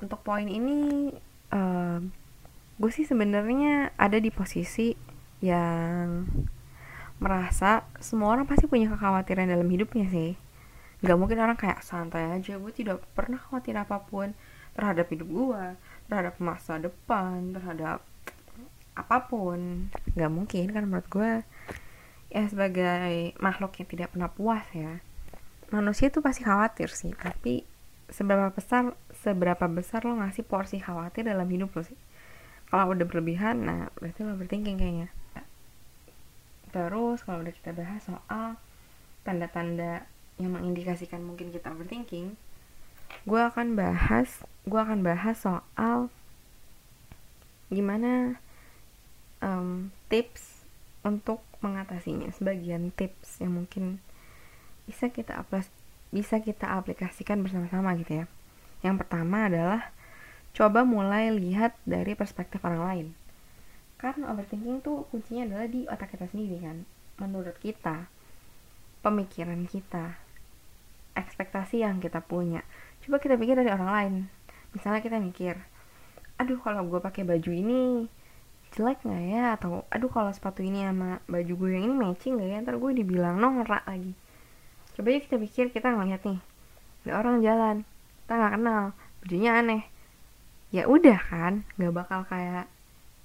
Untuk 0.00 0.22
poin 0.22 0.46
ini 0.46 1.10
um, 1.50 2.12
gue 2.76 2.90
sih 2.92 3.08
sebenarnya 3.08 3.96
ada 3.96 4.18
di 4.20 4.28
posisi 4.30 4.92
yang 5.40 6.28
merasa 7.16 7.88
semua 7.96 8.36
orang 8.36 8.44
pasti 8.44 8.68
punya 8.68 8.92
kekhawatiran 8.92 9.48
dalam 9.48 9.66
hidupnya 9.66 10.06
sih. 10.08 10.36
Nggak 11.04 11.18
mungkin 11.18 11.38
orang 11.42 11.58
kayak 11.58 11.84
santai 11.84 12.32
aja 12.32 12.56
gue 12.56 12.72
tidak 12.72 13.04
pernah 13.12 13.40
khawatir 13.40 13.76
apa 13.76 14.00
pun 14.04 14.32
terhadap 14.76 15.08
hidup 15.08 15.28
gue 15.32 15.64
terhadap 16.06 16.36
masa 16.36 16.76
depan 16.76 17.56
terhadap 17.56 18.04
apa 18.96 19.28
pun. 19.28 19.92
Nggak 20.16 20.32
mungkin 20.32 20.66
kan 20.72 20.82
menurut 20.88 21.08
gue 21.12 21.30
ya 22.32 22.42
sebagai 22.50 23.36
makhluk 23.38 23.78
yang 23.78 23.88
tidak 23.88 24.08
pernah 24.10 24.26
puas 24.26 24.66
ya 24.74 24.98
manusia 25.70 26.10
itu 26.10 26.18
pasti 26.22 26.42
khawatir 26.42 26.90
sih. 26.90 27.12
Tapi 27.14 27.62
seberapa 28.10 28.50
besar 28.54 28.94
seberapa 29.22 29.66
besar 29.66 30.06
lo 30.06 30.18
ngasih 30.18 30.46
porsi 30.46 30.78
khawatir 30.78 31.26
dalam 31.26 31.46
hidup 31.46 31.74
lo 31.74 31.82
sih? 31.84 31.98
Kalau 32.66 32.90
udah 32.90 33.06
berlebihan 33.06 33.62
nah 33.62 33.92
berarti 33.98 34.20
lo 34.26 34.34
berthinking 34.34 34.78
kayaknya. 34.78 35.08
Terus 36.74 37.22
kalau 37.22 37.46
udah 37.46 37.54
kita 37.54 37.70
bahas 37.76 38.02
soal 38.02 38.58
tanda-tanda 39.26 40.06
yang 40.36 40.54
mengindikasikan 40.54 41.24
mungkin 41.24 41.50
kita 41.50 41.72
overthinking 41.72 42.36
gue 43.26 43.40
akan 43.42 43.74
bahas 43.74 44.44
gue 44.66 44.78
akan 44.78 45.02
bahas 45.02 45.36
soal 45.40 46.10
gimana 47.70 48.38
um, 49.46 49.94
tips 50.10 50.66
untuk 51.06 51.38
mengatasinya 51.62 52.34
sebagian 52.34 52.90
tips 52.98 53.38
yang 53.38 53.54
mungkin 53.54 54.02
bisa 54.90 55.08
kita 55.08 55.38
aplas 55.38 55.70
bisa 56.10 56.42
kita 56.42 56.66
aplikasikan 56.74 57.46
bersama-sama 57.46 57.94
gitu 57.98 58.22
ya. 58.22 58.26
Yang 58.82 59.06
pertama 59.06 59.46
adalah 59.46 59.94
coba 60.54 60.82
mulai 60.82 61.30
lihat 61.30 61.78
dari 61.86 62.18
perspektif 62.18 62.62
orang 62.66 62.82
lain. 62.82 63.06
Karena 63.96 64.34
overthinking 64.34 64.82
tuh 64.82 65.08
kuncinya 65.08 65.46
adalah 65.48 65.66
di 65.70 65.86
otak 65.86 66.14
kita 66.14 66.26
sendiri 66.30 66.62
kan. 66.62 66.82
Menurut 67.22 67.56
kita 67.62 68.10
pemikiran 69.00 69.64
kita 69.66 70.18
ekspektasi 71.16 71.82
yang 71.82 71.98
kita 71.98 72.20
punya. 72.20 72.62
Coba 73.02 73.18
kita 73.22 73.34
pikir 73.40 73.56
dari 73.56 73.72
orang 73.72 73.90
lain. 73.90 74.14
Misalnya 74.74 75.00
kita 75.00 75.18
mikir 75.22 75.56
aduh 76.36 76.60
kalau 76.60 76.84
gue 76.84 77.00
pakai 77.00 77.24
baju 77.24 77.48
ini 77.48 78.12
jelek 78.76 79.00
nggak 79.02 79.24
ya? 79.32 79.42
Atau 79.56 79.88
aduh 79.88 80.12
kalau 80.12 80.30
sepatu 80.30 80.60
ini 80.60 80.84
sama 80.84 81.18
baju 81.24 81.52
gue 81.56 81.70
yang 81.72 81.88
ini 81.88 81.94
matching 81.96 82.36
nggak 82.36 82.48
ya? 82.52 82.58
Ntar 82.62 82.76
gue 82.76 82.90
dibilang 82.92 83.40
norak 83.40 83.88
lagi. 83.88 84.12
Coba 84.94 85.08
aja 85.12 85.20
kita 85.24 85.36
pikir 85.40 85.64
kita 85.72 85.88
ngeliat 85.96 86.22
nih. 86.22 86.40
Ada 87.08 87.12
orang 87.16 87.36
jalan 87.40 87.76
kita 88.22 88.32
nggak 88.36 88.52
kenal 88.60 88.82
bajunya 89.24 89.50
aneh. 89.56 89.82
Ya 90.68 90.84
udah 90.84 91.18
kan 91.24 91.64
nggak 91.80 91.94
bakal 91.96 92.20
kayak 92.28 92.68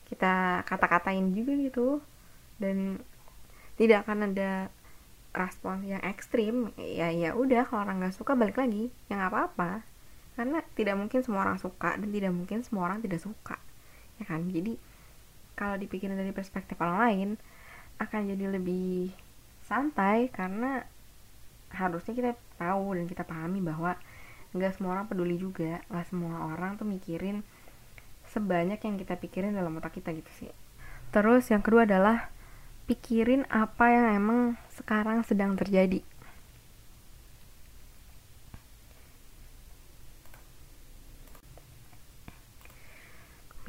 kita 0.07 0.63
kata-katain 0.63 1.35
juga 1.35 1.53
gitu. 1.59 1.99
Dan 2.55 3.03
tidak 3.75 4.07
akan 4.07 4.31
ada 4.31 4.71
respon 5.35 5.83
yang 5.83 5.99
ekstrim. 6.07 6.71
Ya 6.79 7.11
ya 7.11 7.35
udah 7.35 7.67
kalau 7.67 7.83
orang 7.83 7.99
nggak 7.99 8.15
suka 8.15 8.39
balik 8.39 8.55
lagi. 8.55 8.87
Ya 9.11 9.19
nggak 9.19 9.31
apa-apa. 9.35 9.83
Karena 10.39 10.63
tidak 10.79 10.95
mungkin 10.95 11.19
semua 11.27 11.43
orang 11.43 11.59
suka 11.59 11.99
dan 11.99 12.07
tidak 12.07 12.31
mungkin 12.31 12.63
semua 12.63 12.87
orang 12.87 13.03
tidak 13.03 13.19
suka. 13.19 13.59
Ya 14.15 14.23
kan? 14.23 14.47
Jadi 14.47 14.79
kalau 15.55 15.75
dipikirin 15.77 16.17
dari 16.17 16.33
perspektif 16.33 16.77
orang 16.81 16.97
lain 17.07 17.29
akan 18.01 18.21
jadi 18.33 18.45
lebih 18.57 19.13
santai 19.65 20.27
karena 20.33 20.83
harusnya 21.71 22.13
kita 22.17 22.31
tahu 22.59 22.97
dan 22.97 23.05
kita 23.07 23.23
pahami 23.23 23.63
bahwa 23.63 23.95
nggak 24.51 24.75
semua 24.75 24.99
orang 24.99 25.07
peduli 25.07 25.39
juga 25.39 25.79
nggak 25.87 26.07
semua 26.11 26.51
orang 26.51 26.75
tuh 26.75 26.83
mikirin 26.83 27.45
sebanyak 28.27 28.79
yang 28.83 28.95
kita 28.99 29.15
pikirin 29.15 29.55
dalam 29.55 29.79
otak 29.79 29.95
kita 29.95 30.11
gitu 30.11 30.31
sih 30.43 30.51
terus 31.15 31.47
yang 31.47 31.63
kedua 31.63 31.87
adalah 31.87 32.31
pikirin 32.91 33.47
apa 33.47 33.87
yang 33.87 34.05
emang 34.19 34.41
sekarang 34.75 35.23
sedang 35.23 35.55
terjadi. 35.55 36.03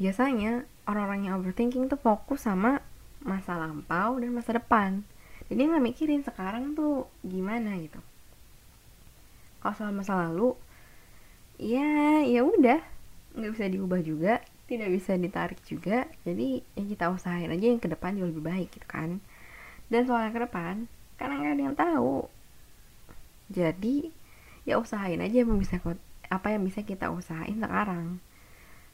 Biasanya 0.03 0.67
orang-orang 0.83 1.31
yang 1.31 1.39
overthinking 1.39 1.87
tuh 1.87 1.95
fokus 1.95 2.43
sama 2.43 2.83
masa 3.23 3.55
lampau 3.55 4.19
dan 4.19 4.35
masa 4.35 4.59
depan. 4.59 5.07
Jadi 5.47 5.63
nggak 5.63 5.83
mikirin 5.83 6.27
sekarang 6.27 6.75
tuh 6.75 7.07
gimana 7.23 7.79
gitu. 7.79 8.03
Kalau 9.63 9.75
soal 9.79 9.95
masa 9.95 10.27
lalu, 10.27 10.59
ya 11.55 12.19
ya 12.27 12.43
udah. 12.43 12.83
Nggak 13.39 13.51
bisa 13.55 13.65
diubah 13.71 14.01
juga 14.03 14.43
tidak 14.67 14.89
bisa 14.89 15.13
ditarik 15.19 15.59
juga. 15.67 16.07
Jadi 16.23 16.63
yang 16.73 16.87
kita 16.87 17.11
usahain 17.11 17.51
aja 17.51 17.65
yang 17.69 17.81
ke 17.81 17.89
depan 17.91 18.15
jauh 18.15 18.29
lebih 18.29 18.43
baik 18.43 18.69
gitu 18.73 18.87
kan. 18.87 19.21
Dan 19.91 20.07
soal 20.07 20.27
yang 20.27 20.35
ke 20.35 20.41
depan 20.41 20.89
karena 21.19 21.33
nggak 21.39 21.53
ada 21.53 21.63
yang 21.63 21.77
tahu. 21.77 22.15
Jadi 23.53 24.09
ya 24.63 24.79
usahain 24.79 25.19
aja 25.19 25.43
yang 25.43 25.59
bisa 25.59 25.77
apa 26.31 26.47
yang 26.49 26.63
bisa 26.63 26.81
kita 26.81 27.11
usahain 27.11 27.59
sekarang. 27.59 28.17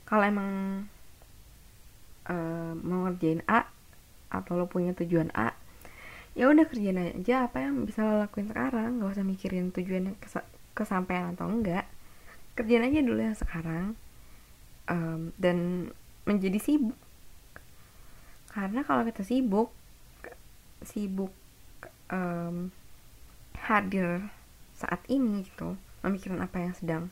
Kalau 0.03 0.25
emang 0.25 0.89
uh, 2.29 2.77
mau 2.77 3.09
ngerjain 3.09 3.41
A 3.49 3.67
atau 4.29 4.55
lo 4.55 4.69
punya 4.69 4.93
tujuan 4.93 5.33
A 5.33 5.57
ya 6.37 6.47
udah 6.47 6.65
kerjain 6.69 6.95
aja 6.95 7.49
apa 7.49 7.65
yang 7.67 7.83
bisa 7.83 8.05
lo 8.05 8.23
lakuin 8.23 8.47
sekarang. 8.47 9.01
Nggak 9.01 9.11
usah 9.17 9.25
mikirin 9.25 9.75
tujuan 9.75 10.15
kes 10.23 10.39
kesampaian 10.77 11.35
atau 11.35 11.51
enggak. 11.51 11.83
Kerjain 12.55 12.87
aja 12.87 13.03
dulu 13.03 13.19
yang 13.19 13.35
sekarang 13.35 13.99
um, 14.87 15.35
dan 15.35 15.89
menjadi 16.23 16.59
sibuk. 16.61 16.95
Karena 18.55 18.87
kalau 18.87 19.03
kita 19.03 19.27
sibuk 19.27 19.75
sibuk 20.79 21.35
um, 22.07 22.71
hadir 23.67 24.31
saat 24.79 25.03
ini 25.11 25.43
gitu 25.43 25.75
memikirkan 25.99 26.39
apa 26.39 26.63
yang 26.63 26.71
sedang 26.71 27.03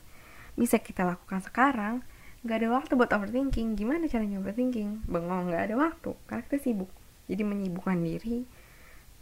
bisa 0.56 0.80
kita 0.80 1.04
lakukan 1.04 1.44
sekarang 1.44 2.00
nggak 2.46 2.58
ada 2.62 2.68
waktu 2.70 2.92
buat 2.94 3.10
overthinking. 3.10 3.74
Gimana 3.74 4.06
caranya 4.06 4.38
overthinking? 4.38 5.06
Bengong 5.10 5.50
nggak 5.50 5.72
ada 5.72 5.74
waktu. 5.74 6.10
Karena 6.26 6.42
kita 6.46 6.58
sibuk. 6.62 6.90
Jadi 7.28 7.42
menyibukkan 7.44 7.98
diri 8.00 8.46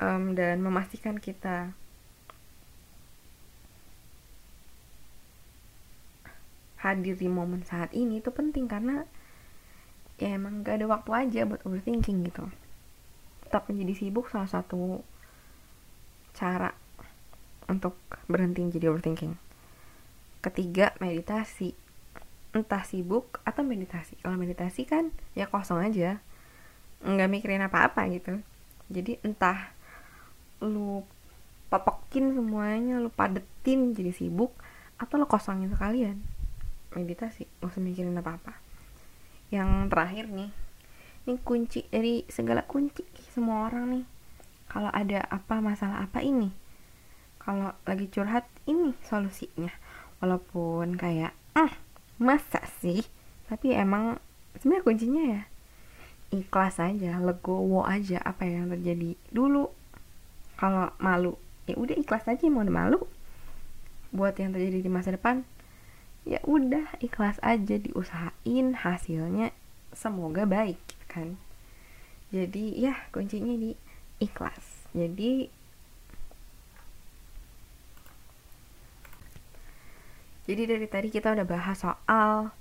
um, 0.00 0.36
dan 0.36 0.60
memastikan 0.62 1.18
kita 1.18 1.72
hadir 6.76 7.18
di 7.18 7.26
momen 7.26 7.66
saat 7.66 7.90
ini 7.96 8.22
itu 8.22 8.30
penting 8.30 8.70
karena 8.70 9.02
ya 10.22 10.38
emang 10.38 10.62
gak 10.62 10.80
ada 10.80 10.86
waktu 10.86 11.10
aja 11.12 11.40
buat 11.48 11.64
overthinking 11.66 12.30
gitu. 12.30 12.46
Tetap 13.42 13.66
menjadi 13.66 14.06
sibuk 14.06 14.30
salah 14.30 14.46
satu 14.46 15.02
cara 16.36 16.70
untuk 17.66 17.98
berhenti 18.30 18.62
menjadi 18.62 18.92
overthinking. 18.92 19.34
Ketiga 20.44 20.94
meditasi 21.02 21.74
entah 22.54 22.82
sibuk 22.86 23.42
atau 23.42 23.66
meditasi. 23.66 24.18
Kalau 24.20 24.38
meditasi 24.38 24.86
kan 24.86 25.14
ya 25.32 25.50
kosong 25.50 25.82
aja. 25.82 26.20
Nggak 27.02 27.30
mikirin 27.30 27.64
apa-apa 27.66 28.06
gitu. 28.12 28.42
Jadi 28.90 29.18
entah 29.26 29.74
lu 30.62 31.02
popokin 31.66 32.32
semuanya 32.32 33.02
lu 33.02 33.10
padetin 33.10 33.92
jadi 33.92 34.14
sibuk 34.14 34.54
atau 34.96 35.18
lu 35.18 35.26
kosongin 35.26 35.72
sekalian. 35.72 36.22
Meditasi 36.94 37.44
gak 37.60 37.74
usah 37.74 37.82
mikirin 37.82 38.16
apa-apa. 38.16 38.56
Yang 39.52 39.92
terakhir 39.92 40.26
nih 40.32 40.50
ini 41.26 41.42
kunci 41.42 41.82
dari 41.90 42.22
segala 42.30 42.62
kunci 42.62 43.02
semua 43.34 43.66
orang 43.66 43.98
nih. 43.98 44.04
Kalau 44.70 44.90
ada 44.94 45.26
apa 45.26 45.58
masalah 45.58 46.06
apa 46.06 46.22
ini? 46.22 46.54
Kalau 47.42 47.74
lagi 47.82 48.06
curhat 48.10 48.46
ini 48.70 48.94
solusinya. 49.02 49.70
Walaupun 50.22 50.94
kayak 50.94 51.34
ah 51.58 51.74
masa 52.16 52.64
sih? 52.80 53.04
Tapi 53.46 53.76
emang 53.76 54.18
sebenarnya 54.58 54.84
kuncinya 54.84 55.22
ya 55.22 55.42
ikhlas 56.34 56.82
aja 56.82 57.22
legowo 57.22 57.86
aja 57.86 58.18
apa 58.24 58.44
yang 58.48 58.72
terjadi 58.72 59.14
dulu. 59.30 59.70
Kalau 60.56 60.90
malu 60.98 61.36
ya 61.68 61.76
udah 61.76 61.94
ikhlas 61.94 62.26
aja 62.26 62.48
mau 62.48 62.64
malu 62.64 63.04
buat 64.14 64.38
yang 64.38 64.54
terjadi 64.54 64.86
di 64.86 64.90
masa 64.90 65.12
depan 65.12 65.44
ya 66.26 66.42
udah 66.42 66.98
ikhlas 66.98 67.38
aja 67.44 67.78
diusahain 67.78 68.74
hasilnya 68.74 69.54
semoga 69.94 70.48
baik 70.48 70.80
kan? 71.06 71.38
Jadi 72.34 72.74
ya 72.74 72.98
kuncinya 73.14 73.54
di 73.54 73.78
ikhlas. 74.18 74.90
Jadi 74.96 75.46
jadi 80.46 80.62
dari 80.64 80.86
tadi 80.86 81.08
kita 81.10 81.34
udah 81.34 81.46
bahas 81.46 81.82
soal 81.82 82.54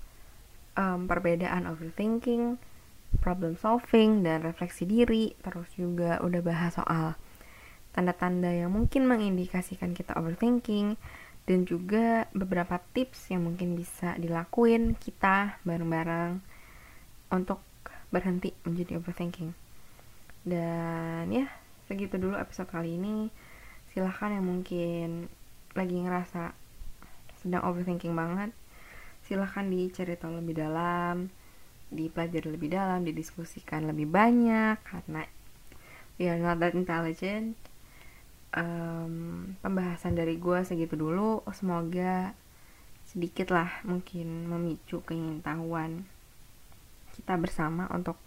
um, 0.73 1.05
perbedaan 1.05 1.69
overthinking 1.69 2.57
problem 3.17 3.55
solving 3.55 4.21
dan 4.21 4.43
refleksi 4.43 4.83
diri. 4.83 5.33
Terus 5.39 5.71
juga 5.75 6.19
udah 6.21 6.41
bahas 6.43 6.75
soal 6.75 7.15
tanda-tanda 7.95 8.51
yang 8.51 8.75
mungkin 8.75 9.07
mengindikasikan 9.07 9.95
kita 9.95 10.15
overthinking. 10.19 10.99
Dan 11.45 11.61
juga 11.69 12.25
beberapa 12.33 12.81
tips 12.97 13.29
yang 13.29 13.45
mungkin 13.45 13.77
bisa 13.77 14.17
dilakuin 14.17 14.97
kita 14.97 15.61
bareng-bareng 15.61 16.41
untuk 17.29 17.61
berhenti 18.09 18.49
menjadi 18.65 18.97
overthinking. 18.97 19.53
Dan 20.41 21.29
ya 21.29 21.45
segitu 21.85 22.17
dulu 22.17 22.33
episode 22.33 22.65
kali 22.65 22.97
ini. 22.97 23.29
Silahkan 23.93 24.33
yang 24.33 24.45
mungkin 24.49 25.29
lagi 25.77 25.95
ngerasa 26.01 26.64
sedang 27.45 27.61
overthinking 27.69 28.17
banget. 28.17 28.49
Silahkan 29.21 29.69
dicari 29.69 30.17
tahu 30.17 30.41
lebih 30.41 30.57
dalam 30.57 31.29
dipelajari 31.93 32.49
lebih 32.49 32.73
dalam 32.73 33.05
didiskusikan 33.05 33.85
lebih 33.85 34.09
banyak 34.09 34.81
karena 34.81 35.21
we 36.17 36.25
are 36.25 36.41
not 36.41 36.57
that 36.57 36.73
intelligent. 36.73 37.53
Um, 38.55 39.53
pembahasan 39.61 40.17
dari 40.17 40.41
gue 40.41 40.63
segitu 40.65 40.97
dulu 40.97 41.45
semoga 41.53 42.33
sedikit 43.05 43.53
lah 43.53 43.69
mungkin 43.85 44.47
memicu 44.49 45.03
keingintahuan 45.05 46.07
kita 47.13 47.35
bersama 47.37 47.85
untuk 47.91 48.17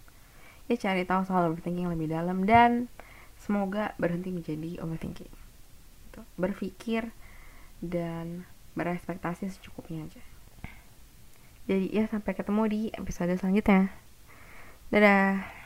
ya 0.68 0.76
cari 0.76 1.08
tahu 1.08 1.24
soal 1.24 1.48
overthinking 1.50 1.88
lebih 1.88 2.12
dalam 2.12 2.44
dan 2.44 2.92
semoga 3.40 3.96
berhenti 3.96 4.30
menjadi 4.30 4.78
overthinking. 4.84 5.32
Gitu. 6.08 6.20
berpikir 6.36 7.08
dan 7.80 8.44
berespektasi 8.78 9.50
secukupnya 9.50 10.06
aja. 10.06 10.22
Jadi 11.66 11.90
ya 11.92 12.06
sampai 12.06 12.32
ketemu 12.32 12.62
di 12.70 12.80
episode 12.94 13.34
selanjutnya. 13.34 13.90
Dadah 14.94 15.57